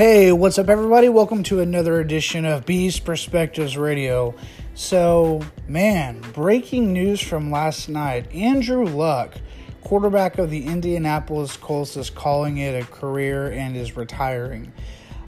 Hey, 0.00 0.32
what's 0.32 0.58
up, 0.58 0.70
everybody? 0.70 1.10
Welcome 1.10 1.42
to 1.42 1.60
another 1.60 2.00
edition 2.00 2.46
of 2.46 2.64
Beast 2.64 3.04
Perspectives 3.04 3.76
Radio. 3.76 4.34
So, 4.72 5.42
man, 5.68 6.22
breaking 6.32 6.94
news 6.94 7.20
from 7.20 7.50
last 7.50 7.90
night 7.90 8.32
Andrew 8.32 8.86
Luck, 8.86 9.34
quarterback 9.82 10.38
of 10.38 10.48
the 10.48 10.64
Indianapolis 10.64 11.54
Colts, 11.58 11.98
is 11.98 12.08
calling 12.08 12.56
it 12.56 12.82
a 12.82 12.86
career 12.86 13.52
and 13.52 13.76
is 13.76 13.94
retiring. 13.94 14.72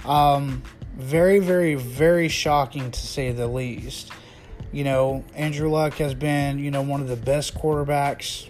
Um, 0.07 0.63
very, 0.97 1.39
very, 1.39 1.75
very 1.75 2.29
shocking 2.29 2.91
to 2.93 2.99
say 2.99 3.31
the 3.31 3.49
least. 3.49 4.11
You 4.73 4.85
know, 4.85 5.23
Andrew 5.35 5.69
Luck 5.69 5.93
has 5.97 6.15
been, 6.15 6.59
you 6.59 6.71
know, 6.71 6.81
one 6.81 7.03
of 7.03 7.09
the 7.09 7.17
best 7.17 7.55
quarterbacks 7.55 8.49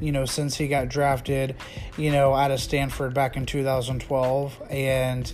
you 0.00 0.12
know, 0.12 0.24
since 0.24 0.56
he 0.56 0.68
got 0.68 0.88
drafted, 0.88 1.56
you 1.96 2.10
know, 2.10 2.34
out 2.34 2.50
of 2.50 2.60
Stanford 2.60 3.14
back 3.14 3.36
in 3.36 3.46
2012. 3.46 4.62
And, 4.70 5.32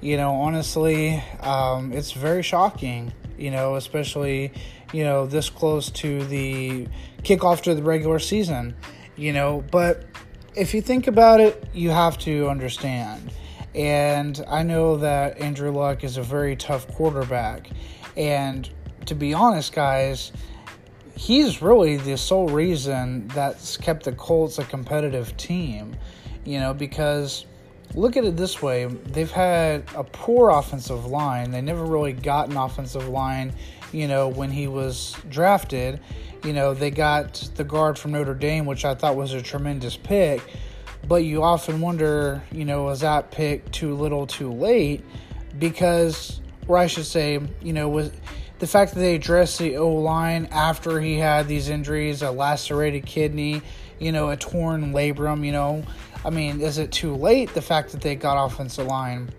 you 0.00 0.16
know, 0.16 0.34
honestly, 0.34 1.22
um, 1.40 1.92
it's 1.92 2.12
very 2.12 2.42
shocking, 2.42 3.12
you 3.38 3.50
know, 3.50 3.76
especially, 3.76 4.52
you 4.92 5.04
know, 5.04 5.26
this 5.26 5.50
close 5.50 5.90
to 5.90 6.24
the 6.24 6.88
kickoff 7.22 7.62
to 7.62 7.74
the 7.74 7.82
regular 7.82 8.18
season, 8.18 8.74
you 9.16 9.32
know. 9.32 9.64
But 9.70 10.04
if 10.54 10.74
you 10.74 10.82
think 10.82 11.06
about 11.06 11.40
it, 11.40 11.64
you 11.72 11.90
have 11.90 12.18
to 12.18 12.48
understand. 12.48 13.32
And 13.74 14.44
I 14.48 14.62
know 14.62 14.98
that 14.98 15.38
Andrew 15.38 15.70
Luck 15.70 16.04
is 16.04 16.18
a 16.18 16.22
very 16.22 16.56
tough 16.56 16.86
quarterback. 16.88 17.70
And 18.16 18.68
to 19.06 19.14
be 19.14 19.32
honest, 19.32 19.72
guys, 19.72 20.32
he's 21.22 21.62
really 21.62 21.96
the 21.96 22.16
sole 22.16 22.48
reason 22.48 23.28
that's 23.28 23.76
kept 23.76 24.04
the 24.04 24.12
Colts 24.12 24.58
a 24.58 24.64
competitive 24.64 25.36
team, 25.36 25.94
you 26.44 26.58
know, 26.58 26.74
because 26.74 27.46
look 27.94 28.16
at 28.16 28.24
it 28.24 28.36
this 28.36 28.60
way 28.60 28.86
they've 28.86 29.30
had 29.30 29.84
a 29.94 30.02
poor 30.02 30.50
offensive 30.50 31.06
line. 31.06 31.52
They 31.52 31.60
never 31.60 31.84
really 31.84 32.12
got 32.12 32.48
an 32.50 32.56
offensive 32.56 33.08
line, 33.08 33.52
you 33.92 34.08
know, 34.08 34.28
when 34.28 34.50
he 34.50 34.66
was 34.66 35.16
drafted. 35.28 36.00
You 36.44 36.54
know, 36.54 36.74
they 36.74 36.90
got 36.90 37.34
the 37.54 37.62
guard 37.62 38.00
from 38.00 38.12
Notre 38.12 38.34
Dame, 38.34 38.66
which 38.66 38.84
I 38.84 38.96
thought 38.96 39.14
was 39.14 39.32
a 39.32 39.40
tremendous 39.40 39.96
pick. 39.96 40.42
But 41.06 41.22
you 41.22 41.44
often 41.44 41.80
wonder, 41.80 42.42
you 42.50 42.64
know, 42.64 42.84
was 42.84 43.00
that 43.00 43.30
pick 43.30 43.70
too 43.70 43.94
little 43.94 44.26
too 44.26 44.52
late? 44.52 45.04
Because, 45.56 46.40
or 46.66 46.78
I 46.78 46.88
should 46.88 47.06
say, 47.06 47.40
you 47.60 47.72
know, 47.72 47.88
was 47.88 48.10
the 48.62 48.68
fact 48.68 48.94
that 48.94 49.00
they 49.00 49.16
addressed 49.16 49.58
the 49.58 49.76
O 49.76 49.88
line 49.88 50.46
after 50.52 51.00
he 51.00 51.18
had 51.18 51.48
these 51.48 51.68
injuries, 51.68 52.22
a 52.22 52.30
lacerated 52.30 53.04
kidney, 53.04 53.60
you 53.98 54.12
know, 54.12 54.30
a 54.30 54.36
torn 54.36 54.92
labrum, 54.92 55.44
you 55.44 55.50
know. 55.50 55.82
I 56.24 56.30
mean, 56.30 56.60
is 56.60 56.78
it 56.78 56.92
too 56.92 57.16
late 57.16 57.52
the 57.54 57.60
fact 57.60 57.90
that 57.90 58.00
they 58.00 58.14
got 58.14 58.40
offensive 58.40 58.86
line? 58.86 59.30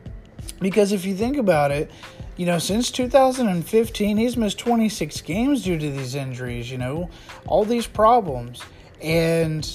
Because 0.60 0.92
if 0.92 1.06
you 1.06 1.16
think 1.16 1.38
about 1.38 1.72
it, 1.72 1.90
you 2.36 2.46
know, 2.46 2.60
since 2.60 2.92
2015, 2.92 4.18
he's 4.18 4.36
missed 4.36 4.60
26 4.60 5.22
games 5.22 5.64
due 5.64 5.80
to 5.80 5.90
these 5.90 6.16
injuries, 6.16 6.70
you 6.70 6.78
know, 6.78 7.10
all 7.48 7.64
these 7.64 7.88
problems. 7.88 8.62
And, 9.02 9.66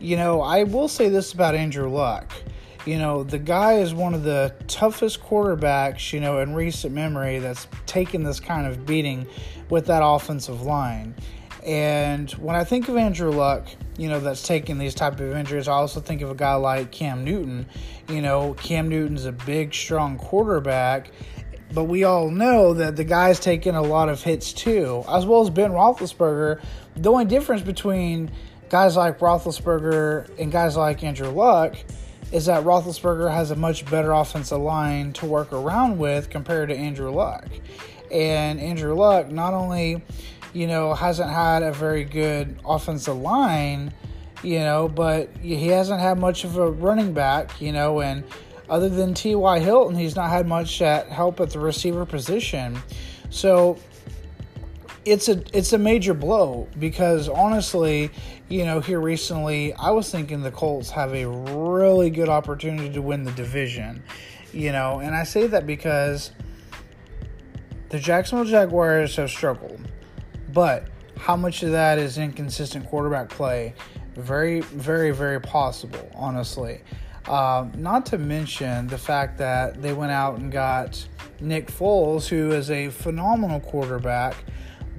you 0.00 0.16
know, 0.16 0.40
I 0.40 0.64
will 0.64 0.88
say 0.88 1.08
this 1.08 1.32
about 1.32 1.54
Andrew 1.54 1.88
Luck. 1.88 2.32
You 2.86 2.98
know, 2.98 3.22
the 3.22 3.38
guy 3.38 3.74
is 3.74 3.92
one 3.92 4.14
of 4.14 4.22
the 4.22 4.54
toughest 4.66 5.22
quarterbacks, 5.22 6.12
you 6.12 6.20
know, 6.20 6.40
in 6.40 6.54
recent 6.54 6.94
memory 6.94 7.38
that's 7.38 7.66
taken 7.86 8.22
this 8.22 8.40
kind 8.40 8.66
of 8.66 8.86
beating 8.86 9.26
with 9.68 9.86
that 9.86 10.02
offensive 10.02 10.62
line. 10.62 11.14
And 11.66 12.30
when 12.32 12.56
I 12.56 12.64
think 12.64 12.88
of 12.88 12.96
Andrew 12.96 13.30
Luck, 13.30 13.66
you 13.98 14.08
know, 14.08 14.20
that's 14.20 14.42
taking 14.42 14.78
these 14.78 14.94
type 14.94 15.20
of 15.20 15.32
injuries, 15.32 15.68
I 15.68 15.72
also 15.72 16.00
think 16.00 16.22
of 16.22 16.30
a 16.30 16.34
guy 16.34 16.54
like 16.54 16.92
Cam 16.92 17.24
Newton. 17.24 17.66
You 18.08 18.22
know, 18.22 18.54
Cam 18.54 18.88
Newton's 18.88 19.26
a 19.26 19.32
big, 19.32 19.74
strong 19.74 20.16
quarterback, 20.16 21.10
but 21.74 21.84
we 21.84 22.04
all 22.04 22.30
know 22.30 22.72
that 22.74 22.96
the 22.96 23.04
guy's 23.04 23.38
taking 23.38 23.74
a 23.74 23.82
lot 23.82 24.08
of 24.08 24.22
hits 24.22 24.52
too, 24.52 25.04
as 25.08 25.26
well 25.26 25.42
as 25.42 25.50
Ben 25.50 25.72
Roethlisberger. 25.72 26.62
The 26.96 27.10
only 27.10 27.26
difference 27.26 27.62
between 27.62 28.30
guys 28.70 28.96
like 28.96 29.18
Roethlisberger 29.18 30.38
and 30.38 30.50
guys 30.50 30.76
like 30.76 31.02
Andrew 31.04 31.28
Luck 31.28 31.76
is 32.32 32.46
that 32.46 32.64
Roethlisberger 32.64 33.32
has 33.32 33.50
a 33.50 33.56
much 33.56 33.88
better 33.90 34.12
offensive 34.12 34.60
line 34.60 35.12
to 35.14 35.26
work 35.26 35.52
around 35.52 35.98
with 35.98 36.30
compared 36.30 36.68
to 36.68 36.76
Andrew 36.76 37.10
Luck. 37.10 37.46
And 38.12 38.60
Andrew 38.60 38.94
Luck 38.94 39.30
not 39.30 39.54
only, 39.54 40.02
you 40.52 40.66
know, 40.66 40.94
hasn't 40.94 41.30
had 41.30 41.62
a 41.62 41.72
very 41.72 42.04
good 42.04 42.58
offensive 42.66 43.16
line, 43.16 43.92
you 44.42 44.58
know, 44.58 44.88
but 44.88 45.30
he 45.40 45.68
hasn't 45.68 46.00
had 46.00 46.18
much 46.18 46.44
of 46.44 46.56
a 46.58 46.70
running 46.70 47.12
back, 47.12 47.60
you 47.60 47.72
know, 47.72 48.00
and 48.00 48.24
other 48.68 48.88
than 48.88 49.14
T.Y. 49.14 49.60
Hilton, 49.60 49.96
he's 49.96 50.14
not 50.14 50.28
had 50.28 50.46
much 50.46 50.78
help 50.78 51.40
at 51.40 51.50
the 51.50 51.58
receiver 51.58 52.04
position. 52.04 52.78
So 53.30 53.78
it's 55.10 55.28
a 55.28 55.42
it's 55.56 55.72
a 55.72 55.78
major 55.78 56.14
blow 56.14 56.68
because 56.78 57.28
honestly, 57.28 58.10
you 58.48 58.64
know, 58.64 58.80
here 58.80 59.00
recently, 59.00 59.72
I 59.74 59.90
was 59.90 60.10
thinking 60.10 60.42
the 60.42 60.50
Colts 60.50 60.90
have 60.90 61.14
a 61.14 61.26
really 61.26 62.10
good 62.10 62.28
opportunity 62.28 62.92
to 62.92 63.02
win 63.02 63.24
the 63.24 63.32
division. 63.32 64.02
You 64.52 64.72
know, 64.72 65.00
and 65.00 65.14
I 65.14 65.24
say 65.24 65.46
that 65.46 65.66
because 65.66 66.32
the 67.88 67.98
Jacksonville 67.98 68.46
Jaguars 68.46 69.16
have 69.16 69.30
struggled. 69.30 69.80
But 70.52 70.88
how 71.18 71.36
much 71.36 71.62
of 71.62 71.72
that 71.72 71.98
is 71.98 72.18
inconsistent 72.18 72.86
quarterback 72.86 73.28
play? 73.28 73.74
Very, 74.14 74.60
very, 74.60 75.10
very 75.10 75.40
possible, 75.40 76.10
honestly. 76.14 76.80
Um, 77.26 77.72
not 77.76 78.06
to 78.06 78.18
mention 78.18 78.86
the 78.86 78.96
fact 78.96 79.36
that 79.38 79.82
they 79.82 79.92
went 79.92 80.12
out 80.12 80.38
and 80.38 80.50
got 80.50 81.06
Nick 81.40 81.66
Foles, 81.68 82.26
who 82.26 82.52
is 82.52 82.70
a 82.70 82.88
phenomenal 82.88 83.60
quarterback 83.60 84.34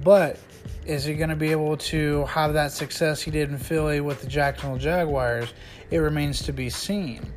but 0.02 0.38
is 0.86 1.04
he 1.04 1.14
going 1.14 1.30
to 1.30 1.36
be 1.36 1.50
able 1.50 1.76
to 1.76 2.24
have 2.24 2.54
that 2.54 2.72
success 2.72 3.20
he 3.20 3.30
did 3.30 3.50
in 3.50 3.58
Philly 3.58 4.00
with 4.00 4.20
the 4.20 4.26
Jacksonville 4.26 4.78
Jaguars? 4.78 5.52
It 5.90 5.98
remains 5.98 6.42
to 6.42 6.52
be 6.52 6.70
seen. 6.70 7.32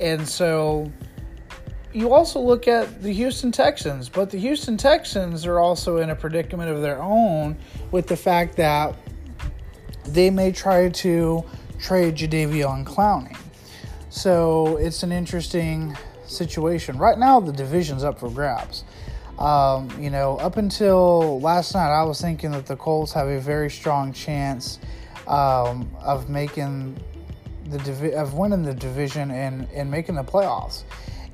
And 0.00 0.26
so 0.26 0.90
you 1.92 2.12
also 2.12 2.40
look 2.40 2.66
at 2.66 3.02
the 3.02 3.12
Houston 3.12 3.52
Texans, 3.52 4.08
but 4.08 4.30
the 4.30 4.38
Houston 4.38 4.76
Texans 4.76 5.46
are 5.46 5.60
also 5.60 5.98
in 5.98 6.10
a 6.10 6.16
predicament 6.16 6.70
of 6.70 6.82
their 6.82 7.00
own 7.00 7.56
with 7.90 8.08
the 8.08 8.16
fact 8.16 8.56
that 8.56 8.96
they 10.06 10.30
may 10.30 10.52
try 10.52 10.88
to 10.88 11.44
trade 11.78 12.16
Jadeveon 12.16 12.84
Clowney. 12.84 13.36
So 14.10 14.76
it's 14.76 15.02
an 15.02 15.12
interesting 15.12 15.96
situation. 16.26 16.98
Right 16.98 17.18
now, 17.18 17.40
the 17.40 17.52
division's 17.52 18.04
up 18.04 18.18
for 18.18 18.30
grabs. 18.30 18.84
Um, 19.38 19.90
you 20.00 20.10
know, 20.10 20.36
up 20.36 20.56
until 20.56 21.40
last 21.40 21.74
night, 21.74 21.90
I 21.90 22.04
was 22.04 22.20
thinking 22.20 22.52
that 22.52 22.66
the 22.66 22.76
Colts 22.76 23.12
have 23.12 23.28
a 23.28 23.40
very 23.40 23.68
strong 23.68 24.12
chance 24.12 24.78
um, 25.26 25.90
of 26.00 26.28
making 26.28 26.96
the 27.66 27.78
divi- 27.78 28.12
of 28.14 28.34
winning 28.34 28.62
the 28.62 28.74
division 28.74 29.30
and 29.30 29.68
and 29.74 29.90
making 29.90 30.14
the 30.14 30.24
playoffs. 30.24 30.84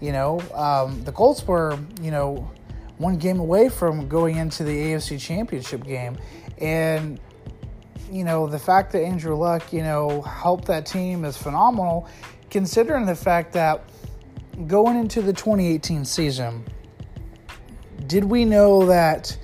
You 0.00 0.12
know, 0.12 0.40
um, 0.54 1.04
the 1.04 1.12
Colts 1.12 1.46
were 1.46 1.78
you 2.00 2.10
know 2.10 2.50
one 2.96 3.18
game 3.18 3.38
away 3.38 3.68
from 3.68 4.08
going 4.08 4.36
into 4.36 4.64
the 4.64 4.76
AFC 4.76 5.20
Championship 5.20 5.84
game, 5.84 6.16
and 6.58 7.20
you 8.10 8.24
know 8.24 8.46
the 8.46 8.58
fact 8.58 8.92
that 8.92 9.02
Andrew 9.02 9.36
Luck 9.36 9.72
you 9.74 9.82
know 9.82 10.22
helped 10.22 10.64
that 10.66 10.86
team 10.86 11.26
is 11.26 11.36
phenomenal, 11.36 12.08
considering 12.48 13.04
the 13.04 13.14
fact 13.14 13.52
that 13.52 13.84
going 14.66 14.96
into 14.96 15.20
the 15.20 15.32
2018 15.32 16.04
season 16.04 16.64
did 18.06 18.24
we 18.24 18.44
know 18.44 18.86
that 18.86 19.36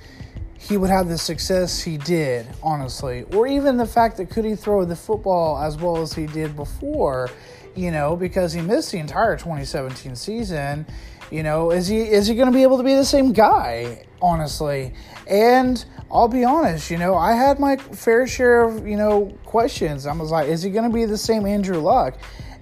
he 0.57 0.77
would 0.77 0.89
have 0.89 1.07
the 1.07 1.17
success 1.17 1.81
he 1.81 1.97
did, 1.97 2.45
honestly? 2.61 3.23
Or 3.33 3.47
even 3.47 3.77
the 3.77 3.85
fact 3.85 4.17
that 4.17 4.29
could 4.29 4.45
he 4.45 4.55
throw 4.55 4.83
the 4.85 4.95
football 4.95 5.57
as 5.57 5.77
well 5.77 5.97
as 5.97 6.13
he 6.13 6.25
did 6.27 6.55
before, 6.55 7.29
you 7.75 7.91
know, 7.91 8.15
because 8.15 8.53
he 8.53 8.61
missed 8.61 8.91
the 8.91 8.97
entire 8.97 9.37
2017 9.37 10.15
season. 10.15 10.85
You 11.29 11.43
know, 11.43 11.71
is 11.71 11.87
he 11.87 11.99
is 11.99 12.27
he 12.27 12.35
going 12.35 12.47
to 12.47 12.53
be 12.53 12.63
able 12.63 12.77
to 12.77 12.83
be 12.83 12.95
the 12.95 13.05
same 13.05 13.33
guy, 13.33 14.05
honestly? 14.21 14.93
And 15.27 15.83
I'll 16.09 16.29
be 16.29 16.45
honest, 16.45 16.89
you 16.89 16.97
know, 16.97 17.15
I 17.15 17.33
had 17.33 17.59
my 17.59 17.75
fair 17.75 18.27
share 18.27 18.63
of, 18.63 18.87
you 18.87 18.95
know, 18.95 19.37
questions. 19.43 20.05
I 20.05 20.13
was 20.13 20.31
like, 20.31 20.47
is 20.47 20.63
he 20.63 20.69
going 20.69 20.89
to 20.89 20.93
be 20.93 21.03
the 21.05 21.17
same 21.17 21.45
Andrew 21.45 21.79
Luck? 21.79 22.17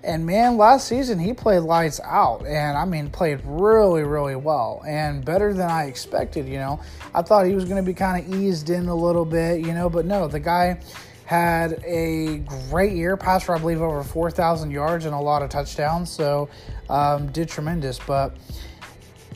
And 0.06 0.24
man, 0.24 0.57
last 0.57 0.88
season 0.88 1.18
he 1.18 1.34
played 1.34 1.62
lights 1.62 2.00
out, 2.04 2.46
and 2.46 2.78
I 2.78 2.86
mean, 2.86 3.10
played 3.10 3.42
really, 3.44 4.04
really 4.04 4.36
well, 4.36 4.84
and 4.88 5.25
better 5.25 5.52
than 5.52 5.68
I 5.68 5.86
expected. 5.86 6.48
You 6.48 6.60
know, 6.60 6.80
I 7.16 7.24
thought 7.24 7.48
he 7.48 7.56
was 7.56 7.66
going 7.66 7.78
to 7.78 7.86
be 7.86 7.96
kind 7.96 8.24
of 8.24 8.40
eased 8.40 8.69
in 8.69 8.88
a 8.88 8.96
little 8.96 9.25
bit, 9.25 9.66
you 9.66 9.74
know, 9.74 9.90
but 9.90 10.06
no, 10.06 10.28
the 10.28 10.40
guy 10.40 10.80
had 11.25 11.84
a 11.84 12.38
great 12.69 12.94
year, 12.94 13.18
passed 13.18 13.46
for 13.46 13.56
I 13.56 13.57
believe 13.57 13.81
over 13.81 14.04
4,000 14.04 14.69
yards 14.69 15.06
and 15.06 15.16
a 15.16 15.19
lot 15.19 15.42
of 15.42 15.50
touchdowns, 15.50 16.12
so 16.12 16.50
um, 16.88 17.31
did 17.31 17.50
tremendous. 17.50 17.98
But 17.98 18.38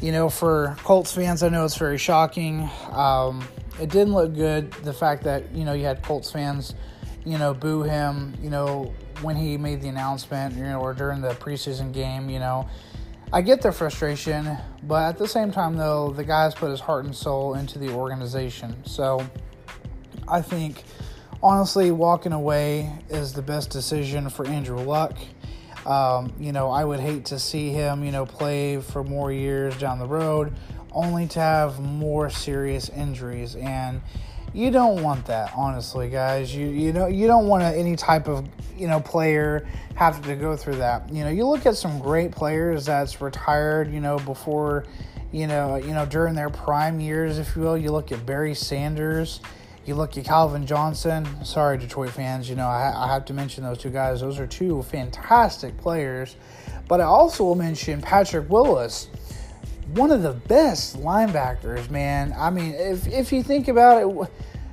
you 0.01 0.11
know, 0.11 0.29
for 0.29 0.77
Colts 0.83 1.11
fans, 1.11 1.41
I 1.41 1.49
know 1.49 1.65
it's 1.65 1.77
very 1.77 1.97
shocking. 1.97 2.69
Um, 2.91 3.43
it 3.81 3.89
didn't 3.89 4.13
look 4.13 4.35
good. 4.35 4.71
The 4.71 4.93
fact 4.93 5.23
that 5.23 5.51
you 5.51 5.65
know 5.65 5.73
you 5.73 5.85
had 5.85 6.03
Colts 6.03 6.31
fans, 6.31 6.75
you 7.25 7.39
know, 7.39 7.55
boo 7.55 7.81
him, 7.81 8.35
you 8.39 8.51
know 8.51 8.93
when 9.21 9.35
he 9.35 9.57
made 9.57 9.81
the 9.81 9.89
announcement, 9.89 10.55
you 10.55 10.63
know, 10.63 10.79
or 10.79 10.93
during 10.93 11.21
the 11.21 11.29
preseason 11.35 11.93
game, 11.93 12.29
you 12.29 12.39
know, 12.39 12.67
I 13.31 13.41
get 13.41 13.61
their 13.61 13.71
frustration, 13.71 14.57
but 14.83 15.03
at 15.09 15.17
the 15.17 15.27
same 15.27 15.51
time, 15.51 15.75
though, 15.75 16.11
the 16.11 16.23
guy's 16.23 16.55
put 16.55 16.71
his 16.71 16.79
heart 16.79 17.05
and 17.05 17.15
soul 17.15 17.53
into 17.53 17.77
the 17.77 17.93
organization. 17.93 18.75
So 18.85 19.23
I 20.27 20.41
think, 20.41 20.83
honestly, 21.43 21.91
walking 21.91 22.33
away 22.33 22.91
is 23.09 23.33
the 23.33 23.43
best 23.43 23.69
decision 23.69 24.29
for 24.29 24.47
Andrew 24.47 24.79
Luck. 24.79 25.15
Um, 25.85 26.33
you 26.39 26.51
know, 26.51 26.71
I 26.71 26.83
would 26.83 26.99
hate 26.99 27.25
to 27.25 27.37
see 27.37 27.69
him, 27.69 28.03
you 28.03 28.11
know, 28.11 28.25
play 28.25 28.81
for 28.81 29.03
more 29.03 29.31
years 29.31 29.77
down 29.77 29.99
the 29.99 30.07
road, 30.07 30.53
only 30.91 31.27
to 31.27 31.39
have 31.39 31.79
more 31.79 32.31
serious 32.31 32.89
injuries. 32.89 33.55
And 33.55 34.01
you 34.53 34.71
don't 34.71 35.03
want 35.03 35.25
that, 35.27 35.51
honestly, 35.55 36.09
guys. 36.09 36.53
You 36.53 36.67
you 36.67 36.93
know 36.93 37.07
you 37.07 37.27
don't 37.27 37.47
want 37.47 37.63
any 37.63 37.95
type 37.95 38.27
of 38.27 38.47
you 38.77 38.87
know 38.87 38.99
player 38.99 39.67
have 39.95 40.21
to 40.25 40.35
go 40.35 40.55
through 40.55 40.77
that. 40.77 41.11
You 41.11 41.23
know, 41.23 41.29
you 41.29 41.45
look 41.47 41.65
at 41.65 41.75
some 41.75 41.99
great 41.99 42.31
players 42.31 42.85
that's 42.85 43.21
retired, 43.21 43.91
you 43.91 43.99
know, 43.99 44.17
before, 44.19 44.85
you 45.31 45.45
know, 45.45 45.75
you 45.75 45.93
know 45.93 46.05
during 46.05 46.35
their 46.35 46.49
prime 46.49 46.99
years, 46.99 47.37
if 47.37 47.55
you 47.55 47.63
will. 47.63 47.77
You 47.77 47.91
look 47.91 48.11
at 48.11 48.25
Barry 48.25 48.55
Sanders. 48.55 49.41
You 49.85 49.95
look 49.95 50.17
at 50.17 50.25
Calvin 50.25 50.67
Johnson. 50.67 51.27
Sorry, 51.43 51.77
Detroit 51.77 52.11
fans. 52.11 52.49
You 52.49 52.55
know, 52.55 52.67
I, 52.67 52.93
I 52.95 53.11
have 53.11 53.25
to 53.25 53.33
mention 53.33 53.63
those 53.63 53.79
two 53.79 53.89
guys. 53.89 54.21
Those 54.21 54.39
are 54.39 54.45
two 54.45 54.83
fantastic 54.83 55.75
players. 55.77 56.35
But 56.87 57.01
I 57.01 57.05
also 57.05 57.43
will 57.43 57.55
mention 57.55 58.01
Patrick 58.01 58.49
Willis 58.49 59.07
one 59.93 60.11
of 60.11 60.21
the 60.21 60.33
best 60.33 60.99
linebackers, 60.99 61.89
man. 61.89 62.33
I 62.37 62.49
mean, 62.49 62.73
if 62.73 63.07
if 63.07 63.31
you 63.31 63.43
think 63.43 63.67
about 63.67 64.01
it, 64.01 64.29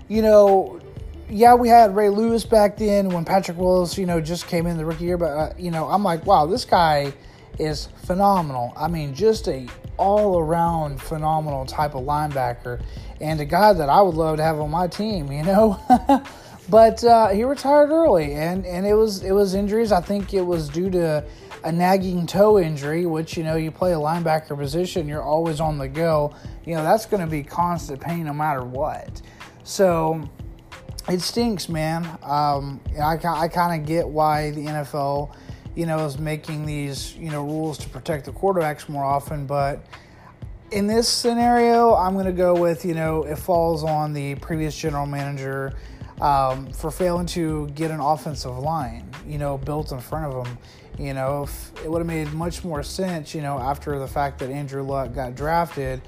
you 0.08 0.22
know, 0.22 0.80
yeah, 1.28 1.54
we 1.54 1.68
had 1.68 1.96
Ray 1.96 2.08
Lewis 2.08 2.44
back 2.44 2.76
then 2.76 3.08
when 3.10 3.24
Patrick 3.24 3.58
Willis, 3.58 3.98
you 3.98 4.06
know, 4.06 4.20
just 4.20 4.46
came 4.46 4.66
in 4.66 4.76
the 4.76 4.84
rookie 4.84 5.04
year, 5.04 5.16
but 5.16 5.30
uh, 5.30 5.52
you 5.58 5.70
know, 5.70 5.86
I'm 5.88 6.02
like, 6.02 6.26
wow, 6.26 6.46
this 6.46 6.64
guy 6.64 7.12
is 7.58 7.88
phenomenal. 8.04 8.72
I 8.76 8.88
mean, 8.88 9.14
just 9.14 9.48
a 9.48 9.66
all 9.96 10.38
around 10.38 11.00
phenomenal 11.00 11.64
type 11.64 11.94
of 11.94 12.04
linebacker, 12.04 12.82
and 13.20 13.40
a 13.40 13.44
guy 13.44 13.72
that 13.72 13.88
I 13.88 14.02
would 14.02 14.14
love 14.14 14.36
to 14.36 14.42
have 14.42 14.60
on 14.60 14.70
my 14.70 14.86
team, 14.86 15.32
you 15.32 15.42
know. 15.42 15.80
but 16.68 17.02
uh, 17.04 17.28
he 17.28 17.44
retired 17.44 17.90
early, 17.90 18.34
and 18.34 18.66
and 18.66 18.86
it 18.86 18.94
was 18.94 19.22
it 19.22 19.32
was 19.32 19.54
injuries. 19.54 19.92
I 19.92 20.00
think 20.00 20.34
it 20.34 20.42
was 20.42 20.68
due 20.68 20.90
to 20.90 21.24
a 21.66 21.72
nagging 21.72 22.28
toe 22.28 22.60
injury, 22.60 23.06
which 23.06 23.36
you 23.36 23.42
know 23.42 23.56
you 23.56 23.72
play 23.72 23.92
a 23.92 23.96
linebacker 23.96 24.56
position, 24.56 25.08
you're 25.08 25.22
always 25.22 25.60
on 25.60 25.78
the 25.78 25.88
go. 25.88 26.32
You 26.64 26.76
know 26.76 26.84
that's 26.84 27.06
going 27.06 27.22
to 27.22 27.26
be 27.26 27.42
constant 27.42 28.00
pain 28.00 28.24
no 28.24 28.32
matter 28.32 28.62
what. 28.62 29.20
So 29.64 30.30
it 31.08 31.20
stinks, 31.20 31.68
man. 31.68 32.06
Um, 32.22 32.80
I 33.02 33.18
I 33.24 33.48
kind 33.48 33.80
of 33.80 33.86
get 33.86 34.06
why 34.06 34.52
the 34.52 34.64
NFL, 34.64 35.34
you 35.74 35.86
know, 35.86 36.06
is 36.06 36.18
making 36.18 36.66
these 36.66 37.16
you 37.16 37.30
know 37.32 37.42
rules 37.42 37.78
to 37.78 37.88
protect 37.88 38.26
the 38.26 38.32
quarterbacks 38.32 38.88
more 38.88 39.04
often, 39.04 39.44
but 39.44 39.84
in 40.70 40.86
this 40.86 41.08
scenario, 41.08 41.94
I'm 41.94 42.14
going 42.14 42.26
to 42.26 42.32
go 42.32 42.54
with 42.54 42.84
you 42.84 42.94
know 42.94 43.24
it 43.24 43.40
falls 43.40 43.82
on 43.82 44.12
the 44.12 44.36
previous 44.36 44.76
general 44.78 45.06
manager 45.06 45.74
um, 46.20 46.72
for 46.72 46.90
failing 46.90 47.26
to 47.26 47.68
get 47.70 47.90
an 47.90 48.00
offensive 48.00 48.58
line, 48.58 49.10
you 49.26 49.38
know, 49.38 49.58
built 49.58 49.92
in 49.92 50.00
front 50.00 50.26
of 50.26 50.44
them. 50.44 50.58
You 50.98 51.12
know, 51.12 51.46
it 51.84 51.90
would 51.90 51.98
have 51.98 52.06
made 52.06 52.32
much 52.32 52.64
more 52.64 52.82
sense, 52.82 53.34
you 53.34 53.42
know, 53.42 53.58
after 53.58 53.98
the 53.98 54.08
fact 54.08 54.38
that 54.38 54.50
Andrew 54.50 54.82
Luck 54.82 55.14
got 55.14 55.34
drafted, 55.34 56.00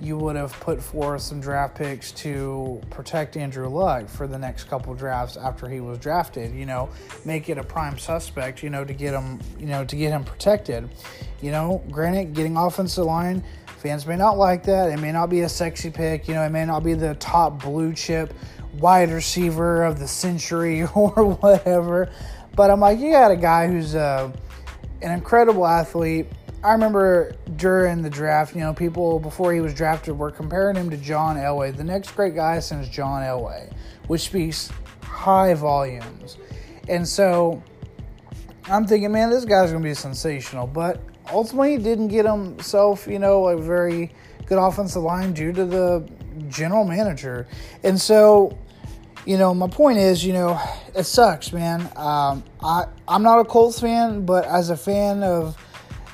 you 0.00 0.16
would 0.18 0.36
have 0.36 0.52
put 0.60 0.82
forth 0.82 1.22
some 1.22 1.40
draft 1.40 1.74
picks 1.74 2.12
to 2.12 2.80
protect 2.90 3.36
Andrew 3.36 3.68
Luck 3.68 4.08
for 4.08 4.26
the 4.26 4.38
next 4.38 4.64
couple 4.64 4.94
drafts 4.94 5.36
after 5.36 5.68
he 5.68 5.80
was 5.80 5.98
drafted. 5.98 6.54
You 6.54 6.66
know, 6.66 6.90
make 7.24 7.48
it 7.48 7.58
a 7.58 7.62
prime 7.62 7.98
suspect. 7.98 8.62
You 8.62 8.70
know, 8.70 8.84
to 8.84 8.92
get 8.92 9.14
him, 9.14 9.40
you 9.58 9.66
know, 9.66 9.84
to 9.84 9.96
get 9.96 10.10
him 10.10 10.22
protected. 10.22 10.88
You 11.40 11.50
know, 11.50 11.82
granted, 11.90 12.34
getting 12.34 12.56
offensive 12.56 13.06
line, 13.06 13.42
fans 13.78 14.06
may 14.06 14.16
not 14.16 14.36
like 14.36 14.64
that. 14.64 14.90
It 14.90 15.00
may 15.00 15.12
not 15.12 15.30
be 15.30 15.40
a 15.40 15.48
sexy 15.48 15.90
pick. 15.90 16.28
You 16.28 16.34
know, 16.34 16.42
it 16.42 16.50
may 16.50 16.66
not 16.66 16.84
be 16.84 16.94
the 16.94 17.14
top 17.14 17.62
blue 17.62 17.94
chip 17.94 18.34
wide 18.78 19.10
receiver 19.10 19.84
of 19.84 19.98
the 19.98 20.08
century 20.08 20.82
or 20.94 21.36
whatever. 21.40 22.10
But 22.56 22.70
I'm 22.70 22.80
like, 22.80 22.98
you 22.98 23.12
got 23.12 23.30
a 23.30 23.36
guy 23.36 23.68
who's 23.68 23.94
uh, 23.94 24.32
an 25.02 25.12
incredible 25.12 25.66
athlete. 25.66 26.26
I 26.64 26.72
remember 26.72 27.36
during 27.56 28.00
the 28.00 28.08
draft, 28.10 28.54
you 28.54 28.60
know, 28.62 28.72
people 28.72 29.20
before 29.20 29.52
he 29.52 29.60
was 29.60 29.74
drafted 29.74 30.18
were 30.18 30.30
comparing 30.30 30.74
him 30.74 30.88
to 30.88 30.96
John 30.96 31.36
Elway, 31.36 31.76
the 31.76 31.84
next 31.84 32.16
great 32.16 32.34
guy 32.34 32.58
since 32.60 32.88
John 32.88 33.22
Elway, 33.22 33.72
which 34.06 34.22
speaks 34.22 34.70
high 35.02 35.52
volumes. 35.52 36.38
And 36.88 37.06
so 37.06 37.62
I'm 38.64 38.86
thinking, 38.86 39.12
man, 39.12 39.28
this 39.28 39.44
guy's 39.44 39.70
going 39.70 39.82
to 39.82 39.88
be 39.88 39.94
sensational. 39.94 40.66
But 40.66 41.02
ultimately, 41.30 41.72
he 41.72 41.78
didn't 41.78 42.08
get 42.08 42.24
himself, 42.24 43.06
you 43.06 43.18
know, 43.18 43.48
a 43.48 43.60
very 43.60 44.12
good 44.46 44.58
offensive 44.58 45.02
line 45.02 45.34
due 45.34 45.52
to 45.52 45.64
the 45.66 46.08
general 46.48 46.84
manager. 46.84 47.46
And 47.84 48.00
so 48.00 48.56
you 49.26 49.36
know, 49.36 49.52
my 49.52 49.66
point 49.66 49.98
is, 49.98 50.24
you 50.24 50.32
know, 50.32 50.58
it 50.94 51.04
sucks, 51.04 51.52
man. 51.52 51.82
Um, 51.96 52.44
I 52.62 52.84
I'm 53.08 53.24
not 53.24 53.40
a 53.40 53.44
Colts 53.44 53.80
fan, 53.80 54.24
but 54.24 54.44
as 54.46 54.70
a 54.70 54.76
fan 54.76 55.24
of, 55.24 55.56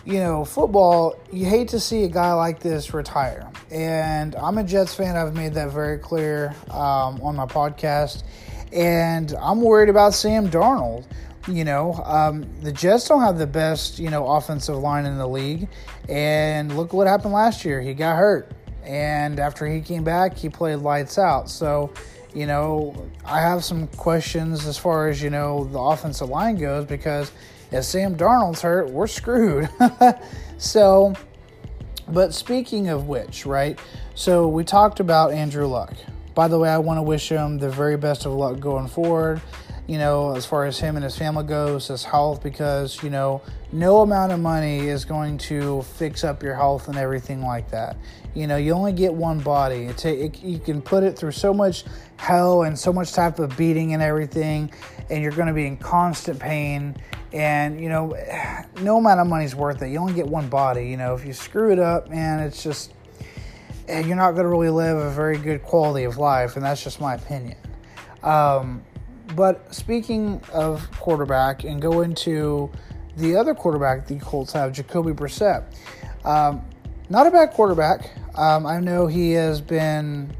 you 0.07 0.19
know, 0.19 0.47
football, 0.47 1.15
you 1.31 1.45
hate 1.45 1.69
to 1.69 1.79
see 1.79 2.05
a 2.05 2.09
guy 2.09 2.33
like 2.33 2.61
this 2.61 2.95
retire. 2.95 3.49
And 3.71 4.35
I'm 4.37 4.57
a 4.57 4.65
Jets 4.65 4.95
fan. 4.95 5.17
I've 5.17 5.35
made 5.35 5.55
that 5.55 5.71
very 5.71 5.99
clear 5.99 6.55
um, 6.71 7.21
on 7.23 7.37
my 7.37 7.47
podcast. 7.47 8.25
And 8.73 9.35
I'm 9.39 9.61
worried 9.61 9.91
about 9.91 10.15
Sam 10.15 10.49
Darnold. 10.49 11.05
You 11.47 11.65
know, 11.65 11.95
um, 12.05 12.49
the 12.63 12.73
Jets 12.73 13.09
don't 13.09 13.21
have 13.21 13.37
the 13.37 13.47
best, 13.47 13.99
you 13.99 14.09
know, 14.09 14.27
offensive 14.27 14.77
line 14.77 15.05
in 15.05 15.19
the 15.19 15.29
league. 15.29 15.69
And 16.09 16.77
look 16.77 16.95
what 16.95 17.07
happened 17.07 17.35
last 17.35 17.65
year. 17.65 17.83
He 17.83 17.93
got 17.93 18.17
hurt. 18.17 18.51
And 18.85 19.39
after 19.39 19.67
he 19.67 19.81
came 19.81 20.03
back, 20.03 20.37
he 20.37 20.49
played 20.49 20.77
lights 20.77 21.19
out. 21.19 21.51
So, 21.51 21.93
you 22.35 22.47
know, 22.47 22.95
I 23.25 23.41
have 23.41 23.65
some 23.65 23.87
questions 23.89 24.67
as 24.67 24.79
far 24.79 25.09
as, 25.09 25.23
you 25.23 25.31
know, 25.31 25.65
the 25.65 25.79
offensive 25.79 26.29
line 26.29 26.57
goes 26.57 26.87
because 26.87 27.31
if 27.71 27.85
Sam 27.85 28.17
Darnold's 28.17 28.63
hurt, 28.63 28.91
we're 28.91 29.07
screwed. 29.07 29.69
so, 30.59 31.15
but 32.09 32.35
speaking 32.35 32.89
of 32.89 33.09
which, 33.09 33.47
right? 33.47 33.79
So 34.15 34.49
we 34.49 34.65
talked 34.65 35.01
about 35.01 35.33
Andrew 35.33 35.67
Luck. 35.67 35.95
By 36.35 36.49
the 36.49 36.59
way, 36.59 36.71
I 36.71 36.79
want 36.79 36.99
to 36.99 37.03
wish 37.03 37.29
him 37.29 37.59
the 37.59 37.69
very 37.69 37.97
best 37.97 38.25
of 38.25 38.33
luck 38.33 38.59
going 38.61 38.89
forward 38.89 39.41
you 39.87 39.99
know, 39.99 40.35
as 40.37 40.47
far 40.47 40.65
as 40.65 40.79
him 40.79 40.97
and 40.97 41.05
his 41.05 41.19
family 41.19 41.45
goes, 41.45 41.89
his 41.89 42.05
health, 42.05 42.43
because, 42.43 43.03
you 43.03 43.11
know, 43.11 43.43
no 43.73 44.01
amount 44.01 44.33
of 44.33 44.39
money 44.39 44.89
is 44.89 45.05
going 45.05 45.39
to 45.39 45.83
fix 45.83 46.23
up 46.23 46.43
your 46.43 46.55
health 46.55 46.89
and 46.89 46.97
everything 46.97 47.43
like 47.43 47.71
that. 47.71 47.97
You 48.35 48.47
know, 48.47 48.57
you 48.57 48.73
only 48.73 48.93
get 48.93 49.13
one 49.13 49.41
body. 49.41 49.87
It, 49.87 50.43
you 50.43 50.59
can 50.59 50.81
put 50.83 51.03
it 51.03 51.19
through 51.19 51.33
so 51.33 51.53
much 51.53 51.85
hell 52.17 52.63
and 52.63 52.79
so 52.79 52.93
much 52.93 53.13
type 53.13 53.41
of 53.41 53.57
beating 53.57 53.93
and 53.93 54.03
everything, 54.03 54.73
and 55.11 55.23
you're 55.23 55.33
going 55.33 55.49
to 55.49 55.55
be 55.55 55.67
in 55.67 55.77
constant 55.77 56.39
pain. 56.39 56.97
And, 57.33 57.81
you 57.81 57.89
know, 57.89 58.15
no 58.81 58.99
amount 58.99 59.19
of 59.21 59.27
money 59.27 59.45
is 59.45 59.55
worth 59.55 59.83
it. 59.83 59.89
You 59.89 59.99
only 59.99 60.15
get 60.15 60.29
one 60.29 60.49
body. 60.49 60.87
You 60.89 60.97
know, 60.97 61.15
if 61.15 61.27
you 61.27 61.33
screw 61.33 61.73
it 61.73 61.81
up, 61.81 62.09
man, 62.09 62.39
it's 62.39 62.63
just, 62.63 62.93
eh, 63.89 64.01
you're 64.07 64.17
not 64.17 64.33
going 64.33 64.45
to 64.45 64.49
really 64.49 64.71
live 64.71 64.97
a 64.97 65.11
very 65.11 65.39
good 65.39 65.63
quality 65.65 66.05
of 66.05 66.19
life. 66.19 66.55
And 66.55 66.65
that's 66.65 66.85
just 66.85 67.01
my 67.01 67.15
opinion. 67.15 67.59
Um, 68.23 68.85
but 69.35 69.75
speaking 69.75 70.41
of 70.53 70.91
quarterback, 70.93 71.65
and 71.65 71.81
go 71.81 72.03
into 72.03 72.71
the 73.17 73.37
other 73.37 73.55
quarterback 73.55 74.07
the 74.07 74.19
Colts 74.19 74.53
have, 74.53 74.73
Jacoby 74.73 75.13
Brissett. 75.13 75.65
Um, 76.25 76.65
not 77.09 77.27
a 77.27 77.31
bad 77.31 77.51
quarterback. 77.51 78.11
Um, 78.37 78.67
I 78.67 78.81
know 78.81 79.07
he 79.07 79.33
has 79.33 79.61
been. 79.61 80.35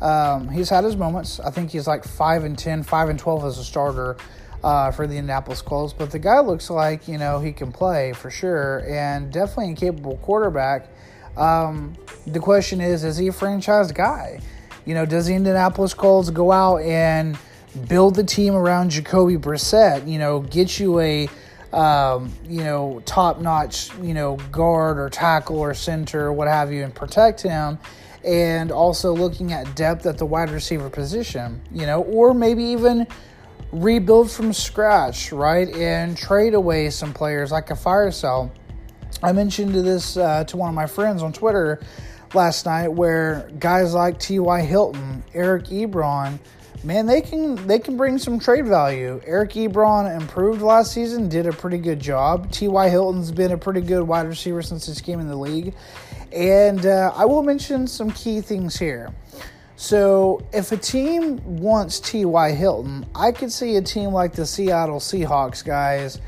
Um, 0.00 0.48
he's 0.48 0.68
had 0.68 0.84
his 0.84 0.96
moments. 0.96 1.40
I 1.40 1.50
think 1.50 1.70
he's 1.70 1.86
like 1.86 2.04
five 2.04 2.44
and 2.44 2.58
10, 2.58 2.82
5 2.82 3.08
and 3.08 3.18
twelve 3.18 3.44
as 3.44 3.58
a 3.58 3.64
starter 3.64 4.16
uh, 4.62 4.90
for 4.90 5.06
the 5.06 5.14
Indianapolis 5.14 5.62
Colts. 5.62 5.92
But 5.92 6.10
the 6.10 6.18
guy 6.18 6.40
looks 6.40 6.70
like 6.70 7.06
you 7.06 7.18
know 7.18 7.40
he 7.40 7.52
can 7.52 7.72
play 7.72 8.12
for 8.12 8.30
sure, 8.30 8.84
and 8.88 9.32
definitely 9.32 9.72
a 9.72 9.76
capable 9.76 10.16
quarterback. 10.18 10.88
Um, 11.36 11.96
the 12.26 12.40
question 12.40 12.80
is, 12.80 13.04
is 13.04 13.16
he 13.16 13.28
a 13.28 13.32
franchise 13.32 13.92
guy? 13.92 14.40
You 14.84 14.94
know, 14.94 15.06
does 15.06 15.26
the 15.26 15.34
Indianapolis 15.34 15.94
Colts 15.94 16.30
go 16.30 16.52
out 16.52 16.78
and 16.78 17.38
build 17.88 18.14
the 18.14 18.24
team 18.24 18.54
around 18.54 18.90
Jacoby 18.90 19.36
Brissett. 19.36 20.08
You 20.08 20.18
know, 20.18 20.40
get 20.40 20.78
you 20.78 21.00
a 21.00 21.28
um, 21.72 22.32
you 22.48 22.62
know 22.62 23.02
top 23.04 23.40
notch 23.40 23.90
you 23.98 24.14
know 24.14 24.36
guard 24.52 24.98
or 24.98 25.10
tackle 25.10 25.58
or 25.58 25.74
center 25.74 26.26
or 26.26 26.32
what 26.32 26.48
have 26.48 26.72
you, 26.72 26.84
and 26.84 26.94
protect 26.94 27.42
him. 27.42 27.78
And 28.24 28.72
also 28.72 29.14
looking 29.14 29.52
at 29.52 29.76
depth 29.76 30.06
at 30.06 30.16
the 30.16 30.24
wide 30.24 30.48
receiver 30.48 30.88
position, 30.88 31.60
you 31.70 31.84
know, 31.84 32.02
or 32.04 32.32
maybe 32.32 32.64
even 32.64 33.06
rebuild 33.70 34.30
from 34.30 34.52
scratch, 34.52 35.30
right? 35.30 35.68
And 35.74 36.16
trade 36.16 36.54
away 36.54 36.88
some 36.88 37.12
players 37.12 37.52
like 37.52 37.70
a 37.70 37.76
fire 37.76 38.10
sale. 38.10 38.50
I 39.22 39.32
mentioned 39.32 39.74
this 39.74 40.16
uh, 40.16 40.44
to 40.44 40.56
one 40.56 40.68
of 40.68 40.74
my 40.74 40.86
friends 40.86 41.22
on 41.22 41.32
Twitter 41.32 41.80
last 42.34 42.66
night 42.66 42.88
where 42.88 43.48
guys 43.58 43.94
like 43.94 44.18
T.Y. 44.18 44.62
Hilton, 44.62 45.22
Eric 45.34 45.64
Ebron, 45.66 46.38
man, 46.84 47.06
they 47.06 47.20
can 47.20 47.66
they 47.66 47.78
can 47.78 47.96
bring 47.96 48.18
some 48.18 48.38
trade 48.38 48.66
value. 48.66 49.20
Eric 49.26 49.52
Ebron 49.52 50.14
improved 50.20 50.62
last 50.62 50.92
season, 50.92 51.28
did 51.28 51.46
a 51.46 51.52
pretty 51.52 51.78
good 51.78 51.98
job. 51.98 52.50
T.Y. 52.52 52.88
Hilton's 52.88 53.32
been 53.32 53.52
a 53.52 53.58
pretty 53.58 53.80
good 53.80 54.02
wide 54.02 54.26
receiver 54.26 54.62
since 54.62 54.86
he 54.86 55.02
came 55.02 55.20
in 55.20 55.28
the 55.28 55.36
league. 55.36 55.74
And 56.32 56.84
uh, 56.84 57.12
I 57.14 57.24
will 57.24 57.42
mention 57.42 57.86
some 57.86 58.10
key 58.10 58.40
things 58.40 58.78
here. 58.78 59.12
So, 59.76 60.46
if 60.52 60.70
a 60.70 60.76
team 60.76 61.40
wants 61.60 61.98
T.Y. 61.98 62.52
Hilton, 62.52 63.06
I 63.14 63.32
could 63.32 63.50
see 63.50 63.76
a 63.76 63.82
team 63.82 64.10
like 64.10 64.32
the 64.32 64.46
Seattle 64.46 65.00
Seahawks 65.00 65.64
guys 65.64 66.20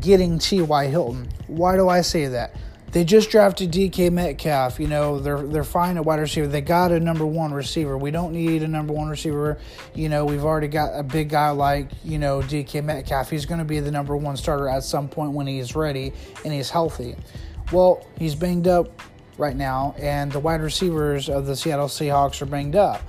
getting 0.00 0.38
T.Y. 0.38 0.86
Hilton. 0.86 1.28
Why 1.48 1.76
do 1.76 1.88
I 1.88 2.00
say 2.02 2.26
that? 2.28 2.54
They 2.92 3.04
just 3.04 3.30
drafted 3.30 3.72
DK 3.72 4.12
Metcalf. 4.12 4.78
You 4.78 4.86
know, 4.86 5.18
they're 5.18 5.42
they're 5.42 5.64
fine 5.64 5.96
at 5.96 6.04
wide 6.04 6.20
receiver. 6.20 6.46
They 6.46 6.60
got 6.60 6.92
a 6.92 7.00
number 7.00 7.24
one 7.24 7.52
receiver. 7.52 7.96
We 7.96 8.10
don't 8.10 8.32
need 8.34 8.62
a 8.62 8.68
number 8.68 8.92
one 8.92 9.08
receiver. 9.08 9.58
You 9.94 10.10
know, 10.10 10.26
we've 10.26 10.44
already 10.44 10.68
got 10.68 10.92
a 10.98 11.02
big 11.02 11.30
guy 11.30 11.50
like, 11.50 11.88
you 12.04 12.18
know, 12.18 12.40
DK 12.40 12.84
Metcalf. 12.84 13.30
He's 13.30 13.46
going 13.46 13.60
to 13.60 13.64
be 13.64 13.80
the 13.80 13.90
number 13.90 14.14
one 14.14 14.36
starter 14.36 14.68
at 14.68 14.84
some 14.84 15.08
point 15.08 15.32
when 15.32 15.46
he's 15.46 15.74
ready 15.74 16.12
and 16.44 16.52
he's 16.52 16.68
healthy. 16.68 17.16
Well, 17.72 18.06
he's 18.18 18.34
banged 18.34 18.68
up 18.68 19.00
right 19.38 19.56
now, 19.56 19.94
and 19.98 20.30
the 20.30 20.40
wide 20.40 20.60
receivers 20.60 21.30
of 21.30 21.46
the 21.46 21.56
Seattle 21.56 21.88
Seahawks 21.88 22.42
are 22.42 22.46
banged 22.46 22.76
up. 22.76 23.02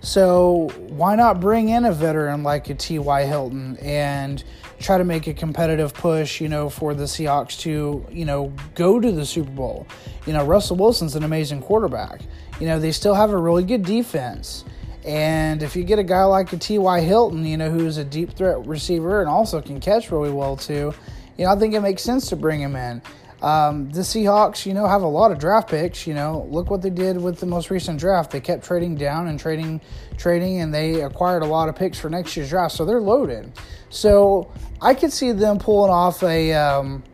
So 0.00 0.70
why 0.76 1.14
not 1.16 1.40
bring 1.40 1.68
in 1.68 1.84
a 1.84 1.92
veteran 1.92 2.42
like 2.42 2.70
a 2.70 2.74
T.Y. 2.74 3.24
Hilton 3.24 3.76
and 3.78 4.42
try 4.80 4.98
to 4.98 5.04
make 5.04 5.26
a 5.26 5.34
competitive 5.34 5.92
push, 5.92 6.40
you 6.40 6.48
know, 6.48 6.68
for 6.68 6.94
the 6.94 7.04
Seahawks 7.04 7.58
to, 7.60 8.06
you 8.10 8.24
know, 8.24 8.52
go 8.74 9.00
to 9.00 9.10
the 9.10 9.26
Super 9.26 9.50
Bowl. 9.50 9.86
You 10.26 10.32
know, 10.32 10.44
Russell 10.44 10.76
Wilson's 10.76 11.16
an 11.16 11.24
amazing 11.24 11.62
quarterback. 11.62 12.22
You 12.60 12.66
know, 12.66 12.78
they 12.78 12.92
still 12.92 13.14
have 13.14 13.30
a 13.30 13.36
really 13.36 13.64
good 13.64 13.84
defense. 13.84 14.64
And 15.04 15.62
if 15.62 15.74
you 15.74 15.84
get 15.84 15.98
a 15.98 16.04
guy 16.04 16.24
like 16.24 16.52
a 16.52 16.56
T.Y. 16.56 17.00
Hilton, 17.00 17.44
you 17.44 17.56
know, 17.56 17.70
who's 17.70 17.96
a 17.96 18.04
deep 18.04 18.32
threat 18.32 18.66
receiver 18.66 19.20
and 19.20 19.28
also 19.28 19.60
can 19.60 19.80
catch 19.80 20.10
really 20.10 20.30
well 20.30 20.56
too, 20.56 20.92
you 21.36 21.44
know, 21.44 21.52
I 21.52 21.56
think 21.58 21.74
it 21.74 21.80
makes 21.80 22.02
sense 22.02 22.28
to 22.28 22.36
bring 22.36 22.60
him 22.60 22.76
in. 22.76 23.00
Um, 23.40 23.90
the 23.90 24.00
Seahawks, 24.00 24.66
you 24.66 24.74
know, 24.74 24.86
have 24.86 25.02
a 25.02 25.08
lot 25.08 25.30
of 25.30 25.38
draft 25.38 25.70
picks. 25.70 26.06
You 26.06 26.14
know, 26.14 26.46
look 26.50 26.70
what 26.70 26.82
they 26.82 26.90
did 26.90 27.20
with 27.20 27.38
the 27.38 27.46
most 27.46 27.70
recent 27.70 28.00
draft. 28.00 28.30
They 28.30 28.40
kept 28.40 28.64
trading 28.64 28.96
down 28.96 29.28
and 29.28 29.38
trading, 29.38 29.80
trading, 30.16 30.60
and 30.60 30.74
they 30.74 31.02
acquired 31.02 31.42
a 31.42 31.46
lot 31.46 31.68
of 31.68 31.76
picks 31.76 31.98
for 31.98 32.10
next 32.10 32.36
year's 32.36 32.50
draft. 32.50 32.74
So 32.74 32.84
they're 32.84 33.00
loaded. 33.00 33.52
So 33.90 34.52
I 34.80 34.94
could 34.94 35.12
see 35.12 35.32
them 35.32 35.58
pulling 35.58 35.90
off 35.90 36.22
a 36.22 36.52
um, 36.54 37.04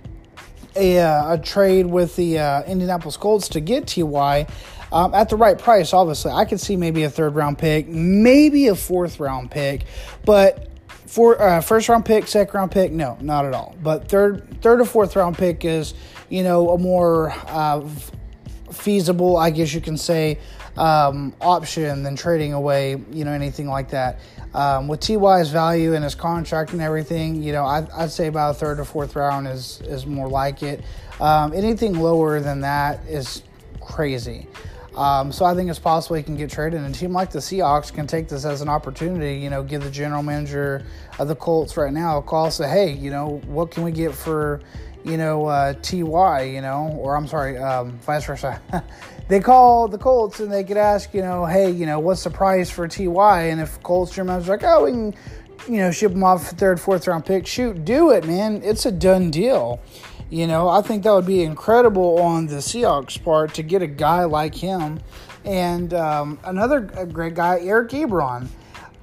a, 0.76 0.99
uh, 0.99 1.35
a, 1.35 1.38
trade 1.38 1.87
with 1.87 2.16
the 2.16 2.38
uh, 2.38 2.62
Indianapolis 2.64 3.16
Colts 3.16 3.49
to 3.50 3.61
get 3.61 3.87
Ty. 3.87 4.47
Um, 4.93 5.12
at 5.14 5.28
the 5.28 5.37
right 5.37 5.59
price, 5.59 5.93
obviously, 5.93 6.31
I 6.31 6.45
could 6.45 6.61
see 6.61 6.76
maybe 6.76 7.02
a 7.02 7.11
third 7.11 7.35
round 7.35 7.59
pick, 7.59 7.88
maybe 7.88 8.69
a 8.69 8.75
fourth 8.75 9.19
round 9.19 9.50
pick, 9.50 9.85
but 10.25 10.69
for 11.07 11.41
uh, 11.41 11.61
first 11.61 11.89
round 11.89 12.05
pick, 12.05 12.27
second 12.27 12.55
round 12.55 12.71
pick, 12.71 12.93
no, 12.93 13.17
not 13.21 13.45
at 13.45 13.55
all. 13.55 13.75
But 13.83 14.09
third, 14.09 14.61
third 14.63 14.81
or 14.81 14.85
fourth 14.85 15.17
round 15.17 15.37
pick 15.37 15.65
is 15.65 15.95
you 16.29 16.43
know, 16.43 16.71
a 16.71 16.79
more 16.79 17.31
uh, 17.47 17.87
feasible, 18.73 19.37
I 19.37 19.51
guess 19.51 19.73
you 19.73 19.81
can 19.81 19.97
say, 19.97 20.39
um, 20.77 21.35
option 21.41 22.03
than 22.03 22.17
trading 22.17 22.53
away, 22.53 22.97
you 23.13 23.25
know, 23.25 23.33
anything 23.33 23.69
like 23.69 23.91
that. 23.91 24.19
Um, 24.53 24.89
with 24.89 25.01
Ty's 25.01 25.51
value 25.51 25.95
and 25.95 26.03
his 26.05 26.15
contract 26.15 26.73
and 26.73 26.81
everything, 26.81 27.43
you 27.43 27.53
know, 27.53 27.65
I'd, 27.65 27.91
I'd, 27.91 28.11
say 28.11 28.29
about 28.29 28.53
a 28.53 28.55
third 28.55 28.81
or 28.81 28.85
fourth 28.85 29.17
round 29.17 29.49
is 29.49 29.81
is 29.83 30.07
more 30.07 30.29
like 30.29 30.63
it. 30.63 30.83
Um, 31.21 31.53
anything 31.53 31.99
lower 31.99 32.41
than 32.41 32.61
that 32.61 33.05
is 33.07 33.43
crazy. 33.81 34.47
Um, 34.97 35.33
so 35.33 35.45
I 35.45 35.55
think 35.55 35.71
it's 35.71 35.79
possible 35.79 36.17
he 36.17 36.23
can 36.23 36.37
get 36.37 36.51
traded. 36.51 36.81
And 36.81 36.95
a 36.95 36.99
team 36.99 37.13
like 37.13 37.31
the 37.31 37.41
Seahawks 37.41 37.93
can 37.93 38.07
take 38.07 38.29
this 38.29 38.45
as 38.45 38.61
an 38.61 38.69
opportunity, 38.69 39.41
you 39.41 39.51
know, 39.51 39.63
give 39.63 39.83
the 39.83 39.91
general 39.91 40.23
manager 40.23 40.85
of 41.19 41.29
the 41.29 41.35
Colts 41.35 41.77
right 41.77 41.93
now 41.93 42.19
a 42.19 42.23
call, 42.23 42.51
say, 42.51 42.69
hey, 42.69 42.93
you 42.93 43.11
know, 43.11 43.41
what 43.47 43.71
can 43.71 43.83
we 43.83 43.91
get 43.91 44.15
for, 44.15 44.61
you 45.05 45.17
know, 45.17 45.47
uh, 45.47 45.73
TY, 45.75 46.43
you 46.43 46.61
know, 46.61 46.97
or 46.99 47.17
I'm 47.17 47.27
sorry, 47.27 47.59
um, 47.59 47.99
vice 47.99 48.25
versa. 48.25 48.63
they 49.29 49.41
call 49.41 49.89
the 49.89 49.99
Colts 49.99 50.39
and 50.39 50.53
they 50.53 50.63
could 50.63 50.77
ask, 50.77 51.13
you 51.13 51.23
know, 51.23 51.45
hey, 51.45 51.71
you 51.71 51.87
know, 51.87 51.99
what's 51.99 52.23
the 52.23 52.31
price 52.31 52.71
for 52.71 52.87
TY? 52.87 53.43
And 53.43 53.61
if 53.61 53.83
Colts 53.83 54.13
general 54.13 54.35
manager's 54.35 54.49
like, 54.49 54.63
oh, 54.63 54.85
we 54.85 54.91
can, 54.93 55.15
you 55.69 55.79
know, 55.79 55.91
ship 55.91 56.13
them 56.13 56.23
off 56.23 56.51
third, 56.51 56.81
fourth 56.81 57.09
round 57.09 57.27
pick, 57.27 57.49
shoot, 57.49 57.85
do 57.85 58.11
it, 58.13 58.25
man. 58.27 58.63
It's 58.63 58.87
a 58.87 58.93
done 58.93 59.33
deal. 59.33 59.81
You 60.35 60.49
know, 60.49 60.69
I 60.69 60.83
think 60.83 61.05
that 61.05 61.12
would 61.12 61.26
be 61.26 61.45
incredible 61.45 62.19
on 62.19 62.49
the 62.49 62.57
Seahawks 62.57 63.23
part 63.23 63.55
to 63.55 63.62
get 63.62 63.83
a 63.83 63.87
guy 63.87 64.25
like 64.25 64.53
him. 64.53 64.99
And 65.45 65.95
um, 65.95 66.41
another 66.43 66.81
great 66.81 67.37
guy, 67.37 67.61
Eric 67.61 67.91
Ebron. 67.91 68.49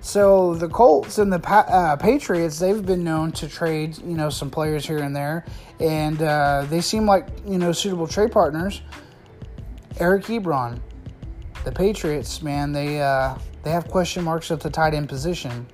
So 0.01 0.55
the 0.55 0.67
Colts 0.67 1.19
and 1.19 1.31
the 1.31 1.39
uh, 1.50 1.95
Patriots, 1.95 2.59
they've 2.59 2.85
been 2.85 3.05
known 3.05 3.31
to 3.31 3.47
trade, 3.47 3.97
you 4.00 4.17
know, 4.17 4.29
some 4.29 4.51
players 4.51 4.85
here 4.85 4.97
and 4.97 5.15
there, 5.15 5.45
and 5.79 6.21
uh, 6.21 6.65
they 6.69 6.81
seem 6.81 7.05
like 7.05 7.27
you 7.47 7.57
know 7.57 7.71
suitable 7.71 8.07
trade 8.07 8.33
partners. 8.33 8.81
Eric 10.01 10.25
Ebron, 10.25 10.81
the 11.63 11.71
Patriots, 11.71 12.41
man, 12.41 12.73
they 12.73 13.00
uh, 13.00 13.38
they 13.63 13.71
have 13.71 13.88
question 13.88 14.25
marks 14.25 14.51
at 14.51 14.59
the 14.59 14.69
tight 14.69 14.93
end 14.93 15.07
position. 15.07 15.65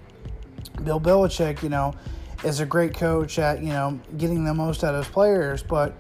Bill 0.83 0.99
Belichick, 0.99 1.63
you 1.63 1.69
know, 1.69 1.95
is 2.43 2.59
a 2.59 2.65
great 2.65 2.93
coach 2.93 3.39
at 3.39 3.61
you 3.61 3.69
know 3.69 3.99
getting 4.17 4.43
the 4.43 4.53
most 4.53 4.83
out 4.83 4.93
of 4.93 5.05
his 5.05 5.13
players, 5.13 5.63
but 5.63 5.99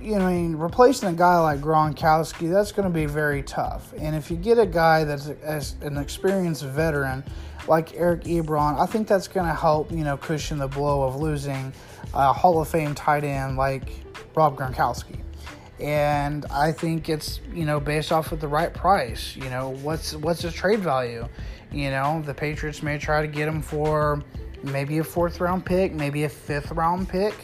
you 0.00 0.18
know, 0.18 0.26
I 0.26 0.32
mean, 0.32 0.56
replacing 0.56 1.08
a 1.08 1.12
guy 1.12 1.38
like 1.38 1.60
Gronkowski, 1.60 2.52
that's 2.52 2.72
going 2.72 2.88
to 2.88 2.94
be 2.94 3.06
very 3.06 3.42
tough. 3.42 3.92
And 3.98 4.14
if 4.14 4.30
you 4.30 4.36
get 4.36 4.58
a 4.58 4.66
guy 4.66 5.04
that's 5.04 5.26
an 5.82 5.96
experienced 5.98 6.64
veteran 6.64 7.24
like 7.66 7.94
Eric 7.94 8.24
Ebron, 8.24 8.78
I 8.78 8.86
think 8.86 9.08
that's 9.08 9.28
going 9.28 9.46
to 9.46 9.54
help, 9.54 9.90
you 9.90 10.04
know, 10.04 10.16
cushion 10.16 10.58
the 10.58 10.68
blow 10.68 11.02
of 11.02 11.16
losing 11.16 11.72
a 12.12 12.32
Hall 12.32 12.60
of 12.60 12.68
Fame 12.68 12.94
tight 12.94 13.24
end 13.24 13.56
like 13.56 14.04
Rob 14.34 14.56
Gronkowski. 14.56 15.20
And 15.80 16.46
I 16.46 16.72
think 16.72 17.08
it's, 17.08 17.40
you 17.52 17.64
know, 17.64 17.80
based 17.80 18.12
off 18.12 18.32
of 18.32 18.40
the 18.40 18.48
right 18.48 18.72
price. 18.72 19.34
You 19.36 19.50
know, 19.50 19.70
what's 19.82 20.14
what's 20.14 20.42
his 20.42 20.54
trade 20.54 20.80
value? 20.80 21.26
You 21.72 21.90
know, 21.90 22.22
the 22.24 22.34
Patriots 22.34 22.82
may 22.82 22.98
try 22.98 23.22
to 23.22 23.26
get 23.26 23.48
him 23.48 23.60
for 23.60 24.22
maybe 24.64 24.98
a 24.98 25.04
fourth 25.04 25.40
round 25.40 25.64
pick, 25.64 25.92
maybe 25.92 26.24
a 26.24 26.28
fifth 26.28 26.70
round 26.72 27.08
pick. 27.08 27.34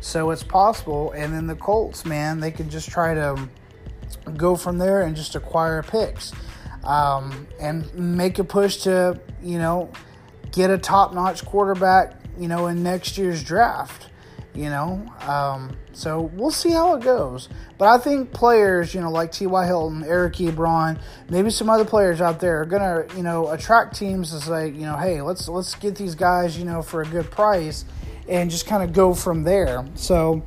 So 0.00 0.30
it's 0.30 0.42
possible. 0.42 1.12
And 1.12 1.32
then 1.32 1.46
the 1.46 1.56
Colts, 1.56 2.04
man, 2.04 2.40
they 2.40 2.50
can 2.50 2.70
just 2.70 2.90
try 2.90 3.14
to 3.14 3.48
go 4.36 4.56
from 4.56 4.78
there 4.78 5.02
and 5.02 5.16
just 5.16 5.34
acquire 5.34 5.82
picks 5.82 6.32
um, 6.84 7.46
and 7.60 7.92
make 7.94 8.38
a 8.38 8.44
push 8.44 8.78
to, 8.78 9.20
you 9.42 9.58
know, 9.58 9.90
get 10.52 10.70
a 10.70 10.78
top 10.78 11.12
notch 11.12 11.44
quarterback, 11.44 12.14
you 12.38 12.48
know, 12.48 12.66
in 12.68 12.82
next 12.82 13.18
year's 13.18 13.42
draft, 13.42 14.08
you 14.56 14.70
know. 14.70 15.06
Um, 15.22 15.76
so 15.92 16.22
we'll 16.34 16.50
see 16.50 16.70
how 16.70 16.94
it 16.94 17.02
goes. 17.02 17.48
But 17.78 17.88
I 17.88 17.98
think 17.98 18.32
players, 18.32 18.94
you 18.94 19.00
know, 19.00 19.10
like 19.10 19.32
T.Y. 19.32 19.66
Hilton, 19.66 20.04
Eric 20.04 20.34
Ebron, 20.34 21.00
maybe 21.28 21.50
some 21.50 21.70
other 21.70 21.84
players 21.84 22.20
out 22.20 22.40
there 22.40 22.62
are 22.62 22.66
gonna, 22.66 23.04
you 23.16 23.22
know, 23.22 23.50
attract 23.50 23.96
teams 23.96 24.30
to 24.32 24.40
say, 24.40 24.68
you 24.68 24.86
know, 24.86 24.96
hey, 24.96 25.22
let's 25.22 25.48
let's 25.48 25.74
get 25.74 25.96
these 25.96 26.14
guys, 26.14 26.58
you 26.58 26.64
know, 26.64 26.82
for 26.82 27.02
a 27.02 27.06
good 27.06 27.30
price 27.30 27.84
and 28.28 28.50
just 28.50 28.66
kind 28.66 28.82
of 28.82 28.92
go 28.92 29.14
from 29.14 29.44
there. 29.44 29.84
So 29.94 30.42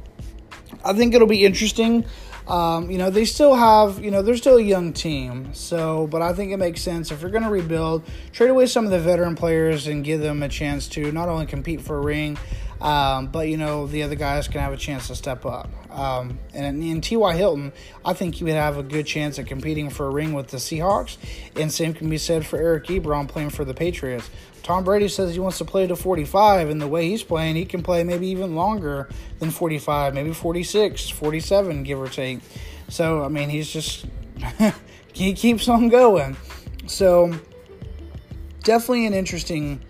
I 0.84 0.94
think 0.94 1.14
it'll 1.14 1.28
be 1.28 1.46
interesting. 1.46 2.06
Um, 2.48 2.90
you 2.90 2.98
know, 2.98 3.12
they 3.12 3.26
still 3.26 3.54
have, 3.54 4.04
you 4.04 4.10
know, 4.10 4.24
they're 4.24 4.36
still 4.36 4.58
a 4.58 4.62
young 4.62 4.92
team. 4.92 5.54
So, 5.54 6.08
but 6.08 6.24
I 6.24 6.34
think 6.34 6.52
it 6.52 6.58
makes 6.58 6.82
sense 6.82 7.12
if 7.12 7.22
you're 7.22 7.30
going 7.30 7.44
to 7.44 7.50
rebuild, 7.50 8.04
trade 8.32 8.50
away 8.50 8.66
some 8.66 8.86
of 8.86 8.92
the 8.92 9.00
veteran 9.00 9.36
players 9.36 9.86
and 9.86 10.04
give 10.04 10.20
them 10.20 10.42
a 10.42 10.50
chance 10.50 10.88
to 10.90 11.12
not 11.12 11.30
only 11.30 11.46
compete 11.46 11.80
for 11.80 11.98
a 11.98 12.02
ring, 12.02 12.40
um, 12.82 13.28
but 13.28 13.48
you 13.48 13.58
know 13.58 13.88
the 13.88 14.04
other 14.04 14.16
guys 14.16 14.48
can 14.48 14.62
have 14.62 14.74
a 14.74 14.78
chance 14.78 15.08
to 15.08 15.16
step 15.16 15.46
up. 15.46 15.70
Um, 15.92 16.40
and 16.54 16.84
in 16.84 17.02
T.Y. 17.02 17.36
Hilton, 17.36 17.74
I 18.06 18.14
think 18.14 18.36
he 18.36 18.44
would 18.44 18.54
have 18.54 18.78
a 18.78 18.84
good 18.84 19.06
chance 19.06 19.38
at 19.40 19.48
competing 19.48 19.90
for 19.90 20.06
a 20.06 20.10
ring 20.10 20.34
with 20.34 20.48
the 20.48 20.58
Seahawks. 20.58 21.18
And 21.56 21.72
same 21.72 21.94
can 21.94 22.10
be 22.10 22.18
said 22.18 22.46
for 22.46 22.58
Eric 22.58 22.86
Ebron 22.86 23.28
playing 23.28 23.50
for 23.50 23.66
the 23.66 23.74
Patriots. 23.74 24.30
Tom 24.64 24.84
Brady 24.84 25.08
says 25.08 25.34
he 25.34 25.40
wants 25.40 25.58
to 25.58 25.66
play 25.66 25.88
to 25.88 25.96
45, 25.96 26.70
and 26.70 26.82
the 26.82 26.88
way 26.88 27.10
he's 27.10 27.24
playing, 27.24 27.56
he 27.56 27.66
can 27.66 27.82
play 27.82 28.04
maybe 28.04 28.28
even 28.28 28.56
longer 28.56 29.10
than 29.40 29.52
45, 29.52 30.14
maybe 30.14 30.32
46, 30.32 31.10
47, 31.10 31.84
give 31.84 32.00
or 32.00 32.08
take. 32.08 32.40
So, 32.88 33.24
I 33.24 33.30
mean, 33.30 33.50
he's 33.50 33.72
just, 33.72 34.06
he 35.14 35.34
keeps 35.34 35.68
on 35.68 35.90
going. 35.90 36.38
So, 36.88 37.34
definitely 38.64 39.08
an 39.08 39.14
interesting 39.14 39.82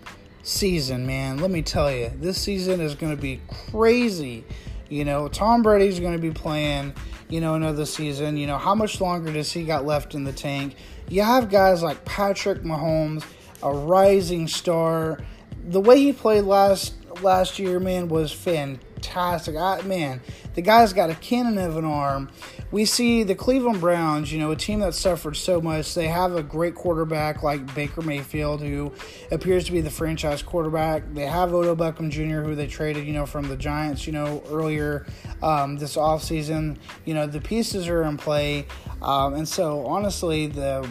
season, 0.42 1.06
man. 1.06 1.38
Let 1.38 1.50
me 1.50 1.62
tell 1.62 1.92
you, 1.92 2.10
this 2.16 2.38
season 2.38 2.80
is 2.80 2.94
going 2.94 3.14
to 3.14 3.20
be 3.20 3.40
crazy. 3.70 4.44
You 4.88 5.04
know, 5.04 5.28
Tom 5.28 5.62
Brady's 5.62 6.00
going 6.00 6.14
to 6.14 6.18
be 6.18 6.30
playing, 6.30 6.94
you 7.28 7.40
know, 7.40 7.54
another 7.54 7.86
season. 7.86 8.36
You 8.36 8.46
know, 8.46 8.58
how 8.58 8.74
much 8.74 9.00
longer 9.00 9.32
does 9.32 9.52
he 9.52 9.64
got 9.64 9.86
left 9.86 10.14
in 10.14 10.24
the 10.24 10.32
tank? 10.32 10.76
You 11.08 11.22
have 11.22 11.50
guys 11.50 11.82
like 11.82 12.04
Patrick 12.04 12.62
Mahomes, 12.62 13.24
a 13.62 13.72
rising 13.72 14.48
star. 14.48 15.20
The 15.68 15.80
way 15.80 15.98
he 15.98 16.12
played 16.12 16.44
last 16.44 16.94
last 17.22 17.58
year, 17.58 17.78
man, 17.80 18.08
was 18.08 18.32
fantastic 18.32 18.89
fantastic. 19.00 19.56
I, 19.56 19.80
man, 19.82 20.20
the 20.54 20.62
guy's 20.62 20.92
got 20.92 21.10
a 21.10 21.14
cannon 21.14 21.58
of 21.58 21.76
an 21.76 21.84
arm. 21.84 22.30
We 22.70 22.84
see 22.84 23.22
the 23.22 23.34
Cleveland 23.34 23.80
Browns, 23.80 24.32
you 24.32 24.38
know, 24.38 24.50
a 24.52 24.56
team 24.56 24.80
that 24.80 24.94
suffered 24.94 25.36
so 25.36 25.60
much. 25.60 25.94
They 25.94 26.06
have 26.06 26.36
a 26.36 26.42
great 26.42 26.74
quarterback 26.74 27.42
like 27.42 27.74
Baker 27.74 28.02
Mayfield, 28.02 28.60
who 28.60 28.92
appears 29.30 29.64
to 29.64 29.72
be 29.72 29.80
the 29.80 29.90
franchise 29.90 30.42
quarterback. 30.42 31.02
They 31.14 31.26
have 31.26 31.52
Odell 31.52 31.76
Beckham 31.76 32.10
Jr., 32.10 32.42
who 32.42 32.54
they 32.54 32.66
traded, 32.66 33.06
you 33.06 33.12
know, 33.12 33.26
from 33.26 33.48
the 33.48 33.56
Giants, 33.56 34.06
you 34.06 34.12
know, 34.12 34.42
earlier 34.50 35.06
um, 35.42 35.78
this 35.78 35.96
offseason. 35.96 36.76
You 37.04 37.14
know, 37.14 37.26
the 37.26 37.40
pieces 37.40 37.88
are 37.88 38.02
in 38.02 38.16
play. 38.16 38.66
Um, 39.02 39.34
and 39.34 39.48
so, 39.48 39.86
honestly, 39.86 40.46
the 40.46 40.88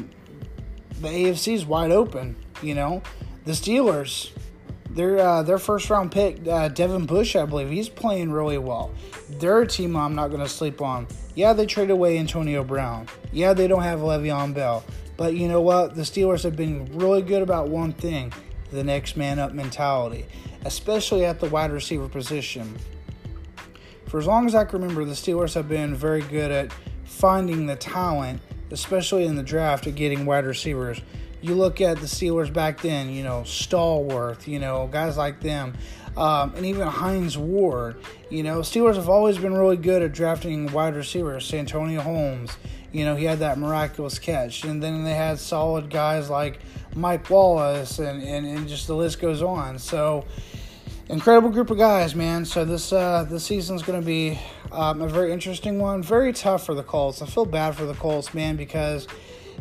the 0.99 1.07
AFC 1.07 1.53
is 1.53 1.65
wide 1.65 1.91
open. 1.91 2.35
You 2.61 2.75
know, 2.75 3.03
the 3.45 3.53
Steelers, 3.53 4.31
their 4.89 5.19
uh, 5.19 5.43
their 5.43 5.59
first 5.59 5.89
round 5.89 6.11
pick, 6.11 6.47
uh, 6.47 6.69
Devin 6.69 7.05
Bush, 7.05 7.35
I 7.35 7.45
believe, 7.45 7.69
he's 7.69 7.89
playing 7.89 8.31
really 8.31 8.57
well. 8.57 8.91
They're 9.29 9.61
a 9.61 9.67
team 9.67 9.95
I'm 9.95 10.15
not 10.15 10.29
going 10.29 10.41
to 10.41 10.49
sleep 10.49 10.81
on. 10.81 11.07
Yeah, 11.35 11.53
they 11.53 11.65
traded 11.65 11.91
away 11.91 12.17
Antonio 12.17 12.63
Brown. 12.63 13.07
Yeah, 13.31 13.53
they 13.53 13.67
don't 13.67 13.83
have 13.83 13.99
Le'Veon 13.99 14.53
Bell. 14.53 14.83
But 15.15 15.35
you 15.35 15.47
know 15.47 15.61
what? 15.61 15.95
The 15.95 16.01
Steelers 16.03 16.43
have 16.43 16.55
been 16.55 16.97
really 16.97 17.21
good 17.21 17.41
about 17.41 17.67
one 17.67 17.93
thing 17.93 18.33
the 18.71 18.83
next 18.83 19.17
man 19.17 19.39
up 19.39 19.51
mentality, 19.51 20.25
especially 20.65 21.25
at 21.25 21.39
the 21.39 21.49
wide 21.49 21.71
receiver 21.71 22.07
position. 22.07 22.77
For 24.07 24.19
as 24.19 24.27
long 24.27 24.45
as 24.45 24.55
I 24.55 24.65
can 24.65 24.81
remember, 24.81 25.05
the 25.05 25.13
Steelers 25.13 25.53
have 25.53 25.67
been 25.67 25.93
very 25.95 26.21
good 26.21 26.51
at 26.51 26.71
finding 27.03 27.65
the 27.65 27.75
talent, 27.75 28.41
especially 28.71 29.25
in 29.25 29.35
the 29.35 29.43
draft, 29.43 29.87
at 29.87 29.95
getting 29.95 30.25
wide 30.25 30.45
receivers. 30.45 31.01
You 31.41 31.55
look 31.55 31.81
at 31.81 31.97
the 31.97 32.05
Steelers 32.05 32.51
back 32.51 32.81
then, 32.81 33.09
you 33.09 33.23
know, 33.23 33.41
Stallworth, 33.41 34.47
you 34.47 34.59
know, 34.59 34.87
guys 34.91 35.17
like 35.17 35.39
them, 35.39 35.73
um, 36.17 36.53
and 36.55 36.65
even 36.65 36.87
Hines 36.87 37.37
Ward. 37.37 37.97
You 38.29 38.43
know, 38.43 38.59
Steelers 38.59 38.95
have 38.95 39.09
always 39.09 39.37
been 39.37 39.53
really 39.53 39.77
good 39.77 40.01
at 40.01 40.11
drafting 40.11 40.71
wide 40.71 40.95
receivers. 40.95 41.45
Santonio 41.45 42.01
Holmes, 42.01 42.57
you 42.91 43.05
know, 43.05 43.15
he 43.15 43.25
had 43.25 43.39
that 43.39 43.57
miraculous 43.57 44.19
catch. 44.19 44.63
And 44.63 44.83
then 44.83 45.03
they 45.03 45.15
had 45.15 45.39
solid 45.39 45.89
guys 45.89 46.29
like 46.29 46.59
Mike 46.95 47.29
Wallace, 47.29 47.99
and, 47.99 48.21
and, 48.21 48.45
and 48.45 48.67
just 48.67 48.87
the 48.87 48.95
list 48.95 49.21
goes 49.21 49.41
on. 49.41 49.79
So, 49.79 50.25
incredible 51.09 51.49
group 51.49 51.71
of 51.71 51.77
guys, 51.77 52.15
man. 52.15 52.45
So 52.45 52.63
this 52.63 52.93
uh, 52.93 53.25
this 53.29 53.45
season's 53.45 53.83
going 53.83 53.99
to 53.99 54.05
be 54.05 54.39
um, 54.71 55.01
a 55.01 55.07
very 55.07 55.33
interesting 55.33 55.79
one, 55.79 56.01
very 56.01 56.31
tough 56.31 56.65
for 56.65 56.75
the 56.75 56.83
Colts. 56.83 57.21
I 57.21 57.25
feel 57.25 57.45
bad 57.45 57.75
for 57.75 57.85
the 57.85 57.95
Colts, 57.95 58.33
man, 58.33 58.55
because 58.55 59.07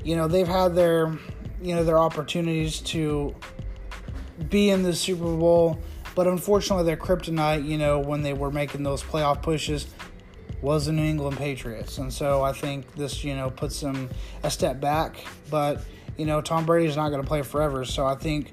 you 0.04 0.14
know 0.16 0.28
they've 0.28 0.48
had 0.48 0.74
their 0.74 1.18
you 1.62 1.74
know 1.74 1.84
their 1.84 1.98
opportunities 1.98 2.80
to 2.80 3.34
be 4.48 4.70
in 4.70 4.82
the 4.82 4.94
Super 4.94 5.24
Bowl, 5.24 5.78
but 6.14 6.26
unfortunately 6.26 6.84
their 6.84 6.96
kryptonite, 6.96 7.66
you 7.66 7.78
know, 7.78 7.98
when 7.98 8.22
they 8.22 8.32
were 8.32 8.50
making 8.50 8.82
those 8.82 9.02
playoff 9.02 9.42
pushes, 9.42 9.86
was 10.62 10.86
the 10.86 10.92
New 10.92 11.04
England 11.04 11.36
Patriots, 11.36 11.98
and 11.98 12.12
so 12.12 12.42
I 12.42 12.52
think 12.52 12.94
this 12.94 13.24
you 13.24 13.34
know 13.34 13.50
puts 13.50 13.80
them 13.80 14.10
a 14.42 14.50
step 14.50 14.80
back. 14.80 15.16
But 15.50 15.82
you 16.16 16.26
know 16.26 16.40
Tom 16.40 16.66
Brady 16.66 16.88
is 16.88 16.96
not 16.96 17.10
going 17.10 17.22
to 17.22 17.28
play 17.28 17.42
forever, 17.42 17.84
so 17.84 18.06
I 18.06 18.14
think 18.14 18.52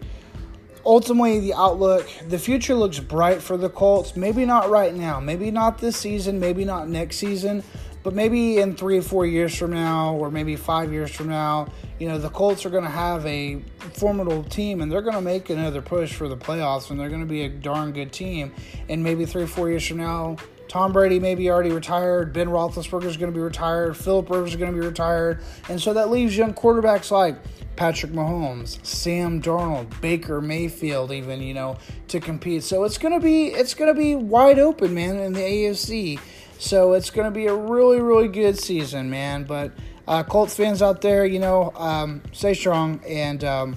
ultimately 0.85 1.39
the 1.39 1.53
outlook 1.53 2.07
the 2.27 2.37
future 2.37 2.75
looks 2.75 2.99
bright 2.99 3.41
for 3.41 3.57
the 3.57 3.69
colts 3.69 4.15
maybe 4.15 4.45
not 4.45 4.69
right 4.69 4.93
now 4.93 5.19
maybe 5.19 5.49
not 5.49 5.79
this 5.79 5.97
season 5.97 6.39
maybe 6.39 6.63
not 6.63 6.87
next 6.87 7.17
season 7.17 7.63
but 8.05 8.13
maybe 8.13 8.59
in 8.59 8.75
three 8.75 8.99
or 8.99 9.01
four 9.01 9.25
years 9.25 9.57
from 9.57 9.73
now 9.73 10.13
or 10.13 10.29
maybe 10.29 10.55
five 10.55 10.93
years 10.93 11.11
from 11.11 11.27
now 11.27 11.67
you 11.99 12.07
know 12.07 12.19
the 12.19 12.29
colts 12.29 12.63
are 12.63 12.69
going 12.69 12.83
to 12.83 12.89
have 12.89 13.25
a 13.25 13.59
formidable 13.95 14.43
team 14.43 14.79
and 14.81 14.91
they're 14.91 15.01
going 15.01 15.15
to 15.15 15.21
make 15.21 15.49
another 15.49 15.81
push 15.81 16.13
for 16.13 16.29
the 16.29 16.37
playoffs 16.37 16.91
and 16.91 16.99
they're 16.99 17.09
going 17.09 17.19
to 17.19 17.27
be 17.27 17.41
a 17.41 17.49
darn 17.49 17.91
good 17.91 18.13
team 18.13 18.53
and 18.89 19.03
maybe 19.03 19.25
three 19.25 19.41
or 19.41 19.47
four 19.47 19.69
years 19.69 19.85
from 19.85 19.97
now 19.97 20.37
Tom 20.67 20.91
Brady 20.91 21.19
may 21.19 21.35
be 21.35 21.49
already 21.49 21.71
retired. 21.71 22.33
Ben 22.33 22.47
Roethlisberger 22.47 23.05
is 23.05 23.17
going 23.17 23.31
to 23.31 23.37
be 23.37 23.41
retired. 23.41 23.95
Philip 23.95 24.29
Rivers 24.29 24.49
is 24.49 24.55
going 24.55 24.73
to 24.73 24.77
be 24.77 24.85
retired. 24.85 25.41
And 25.69 25.79
so 25.79 25.93
that 25.93 26.09
leaves 26.09 26.35
young 26.35 26.55
quarterbacks 26.55 27.11
like 27.11 27.37
Patrick 27.75 28.13
Mahomes, 28.13 28.83
Sam 28.85 29.41
Darnold, 29.41 29.99
Baker 30.01 30.41
Mayfield, 30.41 31.11
even 31.11 31.41
you 31.41 31.53
know, 31.53 31.77
to 32.07 32.19
compete. 32.19 32.63
So 32.63 32.83
it's 32.83 32.97
gonna 32.97 33.19
be 33.19 33.47
it's 33.47 33.73
gonna 33.73 33.93
be 33.93 34.15
wide 34.15 34.59
open, 34.59 34.93
man, 34.93 35.17
in 35.17 35.33
the 35.33 35.41
AFC. 35.41 36.19
So 36.57 36.93
it's 36.93 37.09
gonna 37.09 37.31
be 37.31 37.47
a 37.47 37.55
really 37.55 38.01
really 38.01 38.27
good 38.27 38.57
season, 38.57 39.09
man. 39.09 39.43
But 39.43 39.71
uh, 40.07 40.23
Colts 40.23 40.55
fans 40.55 40.81
out 40.81 41.01
there, 41.01 41.25
you 41.25 41.39
know, 41.39 41.71
um, 41.75 42.21
stay 42.31 42.53
strong, 42.53 43.01
and 43.07 43.43
um, 43.43 43.75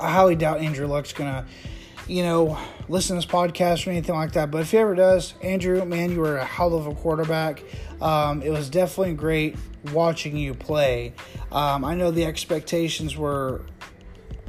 I 0.00 0.10
highly 0.10 0.36
doubt 0.36 0.60
Andrew 0.60 0.86
Luck's 0.86 1.12
gonna, 1.12 1.46
you 2.06 2.22
know, 2.22 2.58
listen 2.88 3.16
to 3.16 3.26
this 3.26 3.30
podcast 3.30 3.86
or 3.86 3.90
anything 3.90 4.14
like 4.14 4.32
that. 4.32 4.50
But 4.50 4.62
if 4.62 4.70
he 4.70 4.78
ever 4.78 4.94
does, 4.94 5.34
Andrew, 5.42 5.84
man, 5.84 6.12
you 6.12 6.20
were 6.20 6.36
a 6.36 6.44
hell 6.44 6.74
of 6.74 6.86
a 6.86 6.94
quarterback. 6.94 7.62
Um, 8.00 8.42
it 8.42 8.50
was 8.50 8.70
definitely 8.70 9.14
great 9.14 9.56
watching 9.92 10.36
you 10.36 10.54
play. 10.54 11.12
Um, 11.52 11.84
I 11.84 11.94
know 11.94 12.10
the 12.10 12.24
expectations 12.24 13.16
were 13.16 13.62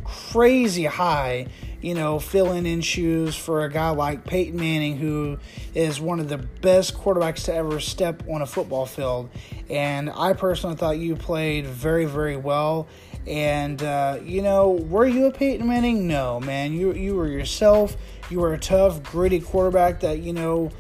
crazy 0.04 0.86
high, 0.86 1.48
you 1.86 1.94
know, 1.94 2.18
filling 2.18 2.66
in 2.66 2.82
shoes 2.82 3.36
for 3.36 3.64
a 3.64 3.70
guy 3.70 3.92
like 3.92 4.26
Peyton 4.26 4.60
Manning, 4.60 4.98
who 4.98 5.38
is 5.76 6.02
one 6.02 6.20
of 6.20 6.30
the 6.30 6.40
best 6.40 6.96
quarterbacks 6.96 7.46
to 7.46 7.54
ever 7.54 7.80
step 7.80 8.24
on 8.28 8.42
a 8.42 8.48
football 8.48 8.88
field. 8.88 9.30
And 9.70 10.10
I 10.10 10.34
personally 10.34 10.78
thought 10.78 10.98
you 10.98 11.16
played 11.16 11.68
very, 11.68 12.06
very 12.06 12.38
well. 12.38 12.88
And 13.28 13.84
uh, 13.84 14.18
you 14.24 14.42
know, 14.42 14.72
were 14.72 15.06
you 15.06 15.28
a 15.28 15.32
Peyton 15.32 15.68
Manning? 15.68 16.08
No, 16.08 16.40
man. 16.40 16.74
You 16.74 16.92
you 16.94 17.16
were 17.16 17.28
yourself. 17.28 17.96
You 18.32 18.40
were 18.40 18.56
a 18.56 18.60
tough, 18.60 19.04
gritty 19.04 19.40
quarterback 19.40 20.00
that 20.00 20.22
you 20.22 20.34
know, 20.34 20.72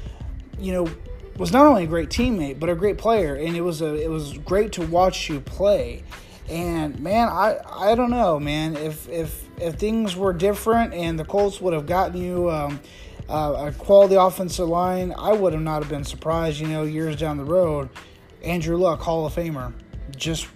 you 0.57 0.73
know, 0.73 0.89
was 1.37 1.51
not 1.51 1.67
only 1.67 1.83
a 1.83 1.87
great 1.87 2.09
teammate 2.09 2.59
but 2.59 2.67
a 2.67 2.75
great 2.75 2.97
player, 2.97 3.35
and 3.35 3.55
it 3.55 3.61
was 3.61 3.83
a 3.83 3.93
it 3.93 4.09
was 4.09 4.39
great 4.39 4.71
to 4.71 4.81
watch 4.87 5.29
you 5.29 5.39
play. 5.39 6.01
And 6.49 6.99
man, 6.99 7.27
I 7.27 7.57
I 7.71 7.95
don't 7.95 8.11
know, 8.11 8.39
man. 8.39 8.75
If 8.75 9.09
if 9.09 9.47
if 9.59 9.75
things 9.75 10.15
were 10.15 10.33
different 10.33 10.93
and 10.93 11.17
the 11.17 11.25
Colts 11.25 11.59
would 11.61 11.73
have 11.73 11.87
gotten 11.87 12.21
you 12.21 12.51
um, 12.51 12.79
uh, 13.27 13.67
a 13.67 13.71
quality 13.71 14.15
offensive 14.15 14.67
line, 14.67 15.13
I 15.17 15.33
would 15.33 15.53
have 15.53 15.61
not 15.61 15.81
have 15.81 15.89
been 15.89 16.03
surprised. 16.03 16.59
You 16.59 16.67
know, 16.67 16.83
years 16.83 17.15
down 17.15 17.37
the 17.37 17.45
road, 17.45 17.89
Andrew 18.43 18.77
Luck, 18.77 19.01
Hall 19.01 19.25
of 19.25 19.33
Famer, 19.33 19.73
just 20.15 20.47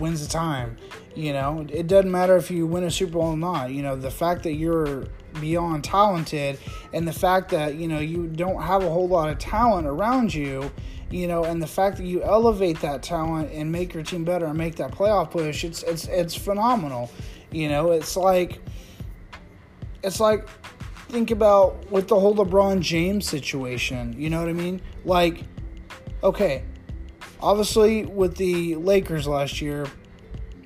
wins 0.00 0.26
the 0.26 0.32
time. 0.32 0.76
You 1.14 1.32
know, 1.32 1.66
it 1.70 1.86
doesn't 1.86 2.10
matter 2.10 2.36
if 2.36 2.50
you 2.50 2.66
win 2.66 2.84
a 2.84 2.90
Super 2.90 3.12
Bowl 3.12 3.32
or 3.32 3.36
not. 3.36 3.70
You 3.70 3.82
know, 3.82 3.96
the 3.96 4.10
fact 4.10 4.42
that 4.42 4.54
you're 4.54 5.06
beyond 5.40 5.84
talented 5.84 6.58
and 6.92 7.06
the 7.06 7.12
fact 7.12 7.50
that, 7.50 7.76
you 7.76 7.88
know, 7.88 8.00
you 8.00 8.26
don't 8.26 8.60
have 8.62 8.82
a 8.82 8.88
whole 8.88 9.08
lot 9.08 9.30
of 9.30 9.38
talent 9.38 9.86
around 9.86 10.34
you, 10.34 10.70
you 11.10 11.28
know, 11.28 11.44
and 11.44 11.62
the 11.62 11.66
fact 11.66 11.98
that 11.98 12.04
you 12.04 12.22
elevate 12.22 12.80
that 12.80 13.02
talent 13.02 13.52
and 13.52 13.70
make 13.70 13.94
your 13.94 14.02
team 14.02 14.24
better 14.24 14.46
and 14.46 14.58
make 14.58 14.76
that 14.76 14.92
playoff 14.92 15.30
push, 15.30 15.64
it's 15.64 15.82
it's 15.84 16.06
it's 16.08 16.34
phenomenal. 16.34 17.10
You 17.50 17.68
know, 17.68 17.92
it's 17.92 18.16
like 18.16 18.60
it's 20.02 20.20
like 20.20 20.48
think 21.08 21.30
about 21.30 21.90
with 21.90 22.08
the 22.08 22.18
whole 22.18 22.34
LeBron 22.34 22.80
James 22.80 23.28
situation, 23.28 24.14
you 24.18 24.30
know 24.30 24.40
what 24.40 24.48
I 24.48 24.52
mean? 24.52 24.82
Like 25.04 25.42
okay, 26.22 26.64
obviously 27.40 28.04
with 28.04 28.36
the 28.36 28.74
Lakers 28.74 29.28
last 29.28 29.60
year, 29.60 29.86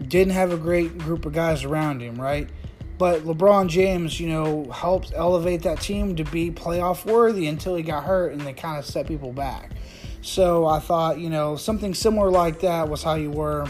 didn't 0.09 0.33
have 0.33 0.53
a 0.53 0.57
great 0.57 0.97
group 0.99 1.27
of 1.27 1.33
guys 1.33 1.65
around 1.65 2.01
him, 2.01 2.21
right? 2.21 2.49
But 2.97 3.23
LeBron 3.23 3.69
James, 3.69 4.21
you 4.21 4.29
know, 4.29 4.71
helped 4.71 5.13
elevate 5.15 5.63
that 5.63 5.81
team 5.81 6.17
to 6.17 6.25
be 6.25 6.51
playoff 6.51 7.11
worthy 7.11 7.47
until 7.47 7.75
he 7.75 7.83
got 7.83 8.05
hurt 8.05 8.33
and 8.33 8.43
they 8.43 8.53
kind 8.53 8.79
of 8.79 8.85
set 8.85 9.07
people 9.07 9.33
back. 9.33 9.73
So 10.23 10.67
I 10.67 10.79
thought, 10.81 11.19
you 11.19 11.31
know, 11.31 11.57
something 11.57 11.95
similar 11.95 12.31
like 12.31 12.61
that 12.61 12.89
was 12.89 13.03
how 13.03 13.15
you 13.15 13.31
were. 13.31 13.67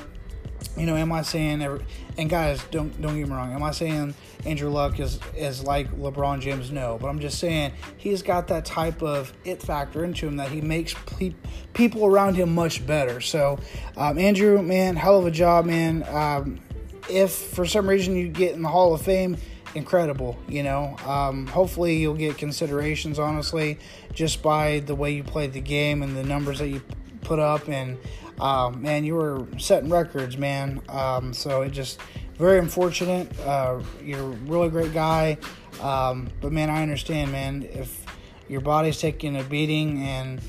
You 0.76 0.86
know, 0.86 0.94
am 0.94 1.10
I 1.10 1.22
saying 1.22 1.62
every, 1.62 1.84
and 2.16 2.28
guys, 2.28 2.62
don't 2.70 3.00
don't 3.00 3.16
get 3.16 3.26
me 3.26 3.34
wrong. 3.34 3.52
Am 3.52 3.62
I 3.62 3.70
saying 3.70 4.14
Andrew 4.44 4.70
Luck 4.70 5.00
is 5.00 5.18
is 5.36 5.64
like 5.64 5.90
LeBron 5.92 6.40
James? 6.40 6.70
No, 6.70 6.98
but 7.00 7.08
I'm 7.08 7.18
just 7.18 7.38
saying 7.38 7.72
he's 7.96 8.22
got 8.22 8.48
that 8.48 8.64
type 8.64 9.02
of 9.02 9.32
it 9.44 9.62
factor 9.62 10.04
into 10.04 10.26
him 10.26 10.36
that 10.36 10.50
he 10.50 10.60
makes 10.60 10.94
pe- 11.06 11.34
people 11.72 12.06
around 12.06 12.34
him 12.34 12.54
much 12.54 12.86
better. 12.86 13.20
So, 13.20 13.58
um, 13.96 14.18
Andrew, 14.18 14.62
man, 14.62 14.96
hell 14.96 15.18
of 15.18 15.26
a 15.26 15.30
job, 15.30 15.64
man. 15.64 16.04
Um, 16.08 16.60
if 17.08 17.32
for 17.32 17.66
some 17.66 17.88
reason 17.88 18.14
you 18.16 18.28
get 18.28 18.54
in 18.54 18.62
the 18.62 18.68
Hall 18.68 18.94
of 18.94 19.02
Fame, 19.02 19.36
incredible. 19.74 20.38
You 20.48 20.62
know, 20.62 20.96
um, 21.06 21.46
hopefully 21.46 21.96
you'll 21.96 22.14
get 22.14 22.38
considerations. 22.38 23.18
Honestly, 23.18 23.78
just 24.12 24.42
by 24.42 24.80
the 24.80 24.94
way 24.94 25.12
you 25.12 25.24
played 25.24 25.52
the 25.52 25.60
game 25.60 26.02
and 26.02 26.16
the 26.16 26.24
numbers 26.24 26.58
that 26.58 26.68
you 26.68 26.82
put 27.22 27.38
up 27.38 27.68
and 27.68 27.98
um, 28.40 28.80
man, 28.82 29.04
you 29.04 29.14
were 29.14 29.46
setting 29.58 29.90
records, 29.90 30.36
man. 30.38 30.80
Um, 30.88 31.34
so 31.34 31.62
it 31.62 31.70
just 31.70 32.00
very 32.38 32.58
unfortunate. 32.58 33.28
Uh, 33.40 33.82
you're 34.02 34.20
a 34.20 34.36
really 34.46 34.70
great 34.70 34.94
guy, 34.94 35.36
um, 35.82 36.30
but 36.40 36.50
man, 36.50 36.70
I 36.70 36.82
understand, 36.82 37.32
man. 37.32 37.68
If 37.70 38.04
your 38.48 38.62
body's 38.62 38.98
taking 38.98 39.36
a 39.36 39.44
beating 39.44 40.02
and 40.02 40.40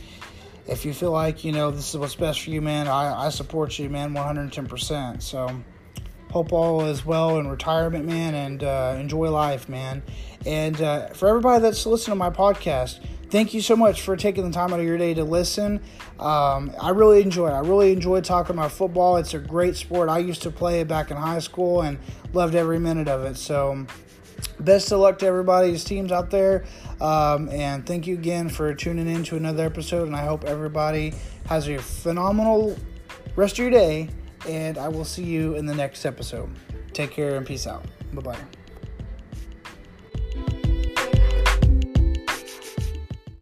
if 0.67 0.85
you 0.85 0.93
feel 0.93 1.11
like 1.11 1.43
you 1.43 1.51
know 1.51 1.69
this 1.69 1.89
is 1.89 1.97
what's 1.97 2.15
best 2.15 2.41
for 2.41 2.49
you, 2.49 2.61
man, 2.61 2.87
I, 2.87 3.25
I 3.25 3.29
support 3.29 3.77
you, 3.77 3.89
man, 3.89 4.13
110%. 4.13 5.21
So 5.21 5.61
hope 6.31 6.53
all 6.53 6.85
is 6.85 7.05
well 7.05 7.37
in 7.37 7.47
retirement, 7.47 8.05
man, 8.05 8.33
and 8.33 8.63
uh, 8.63 8.95
enjoy 8.99 9.29
life, 9.29 9.67
man. 9.69 10.01
And 10.45 10.81
uh, 10.81 11.07
for 11.09 11.27
everybody 11.27 11.61
that's 11.61 11.85
listening 11.85 12.13
to 12.13 12.19
my 12.19 12.29
podcast, 12.29 12.99
thank 13.29 13.53
you 13.53 13.61
so 13.61 13.75
much 13.75 14.01
for 14.01 14.15
taking 14.15 14.45
the 14.45 14.51
time 14.51 14.73
out 14.73 14.79
of 14.79 14.85
your 14.85 14.97
day 14.97 15.13
to 15.13 15.23
listen. 15.23 15.81
Um, 16.19 16.73
I 16.79 16.89
really 16.89 17.21
enjoy 17.21 17.49
it. 17.49 17.53
I 17.53 17.59
really 17.59 17.91
enjoy 17.91 18.21
talking 18.21 18.55
about 18.55 18.71
football. 18.71 19.17
It's 19.17 19.33
a 19.33 19.39
great 19.39 19.75
sport. 19.75 20.09
I 20.09 20.19
used 20.19 20.41
to 20.43 20.51
play 20.51 20.79
it 20.79 20.87
back 20.87 21.11
in 21.11 21.17
high 21.17 21.39
school 21.39 21.81
and 21.81 21.99
loved 22.33 22.55
every 22.55 22.79
minute 22.79 23.07
of 23.07 23.23
it. 23.25 23.37
So, 23.37 23.85
best 24.59 24.91
of 24.91 24.99
luck 24.99 25.19
to 25.19 25.25
everybody's 25.25 25.83
teams 25.83 26.11
out 26.11 26.31
there. 26.31 26.63
Um, 26.99 27.49
and 27.49 27.85
thank 27.85 28.07
you 28.07 28.15
again 28.15 28.49
for 28.49 28.73
tuning 28.73 29.07
in 29.07 29.23
to 29.25 29.35
another 29.35 29.65
episode. 29.65 30.07
And 30.07 30.15
I 30.15 30.25
hope 30.25 30.43
everybody 30.45 31.13
has 31.47 31.67
a 31.67 31.77
phenomenal 31.77 32.77
rest 33.35 33.53
of 33.53 33.59
your 33.59 33.71
day. 33.71 34.09
And 34.47 34.77
I 34.77 34.87
will 34.87 35.05
see 35.05 35.23
you 35.23 35.55
in 35.55 35.65
the 35.65 35.75
next 35.75 36.05
episode. 36.05 36.49
Take 36.93 37.11
care 37.11 37.35
and 37.35 37.45
peace 37.45 37.67
out. 37.67 37.83
Bye 38.13 38.21
bye. 38.21 38.60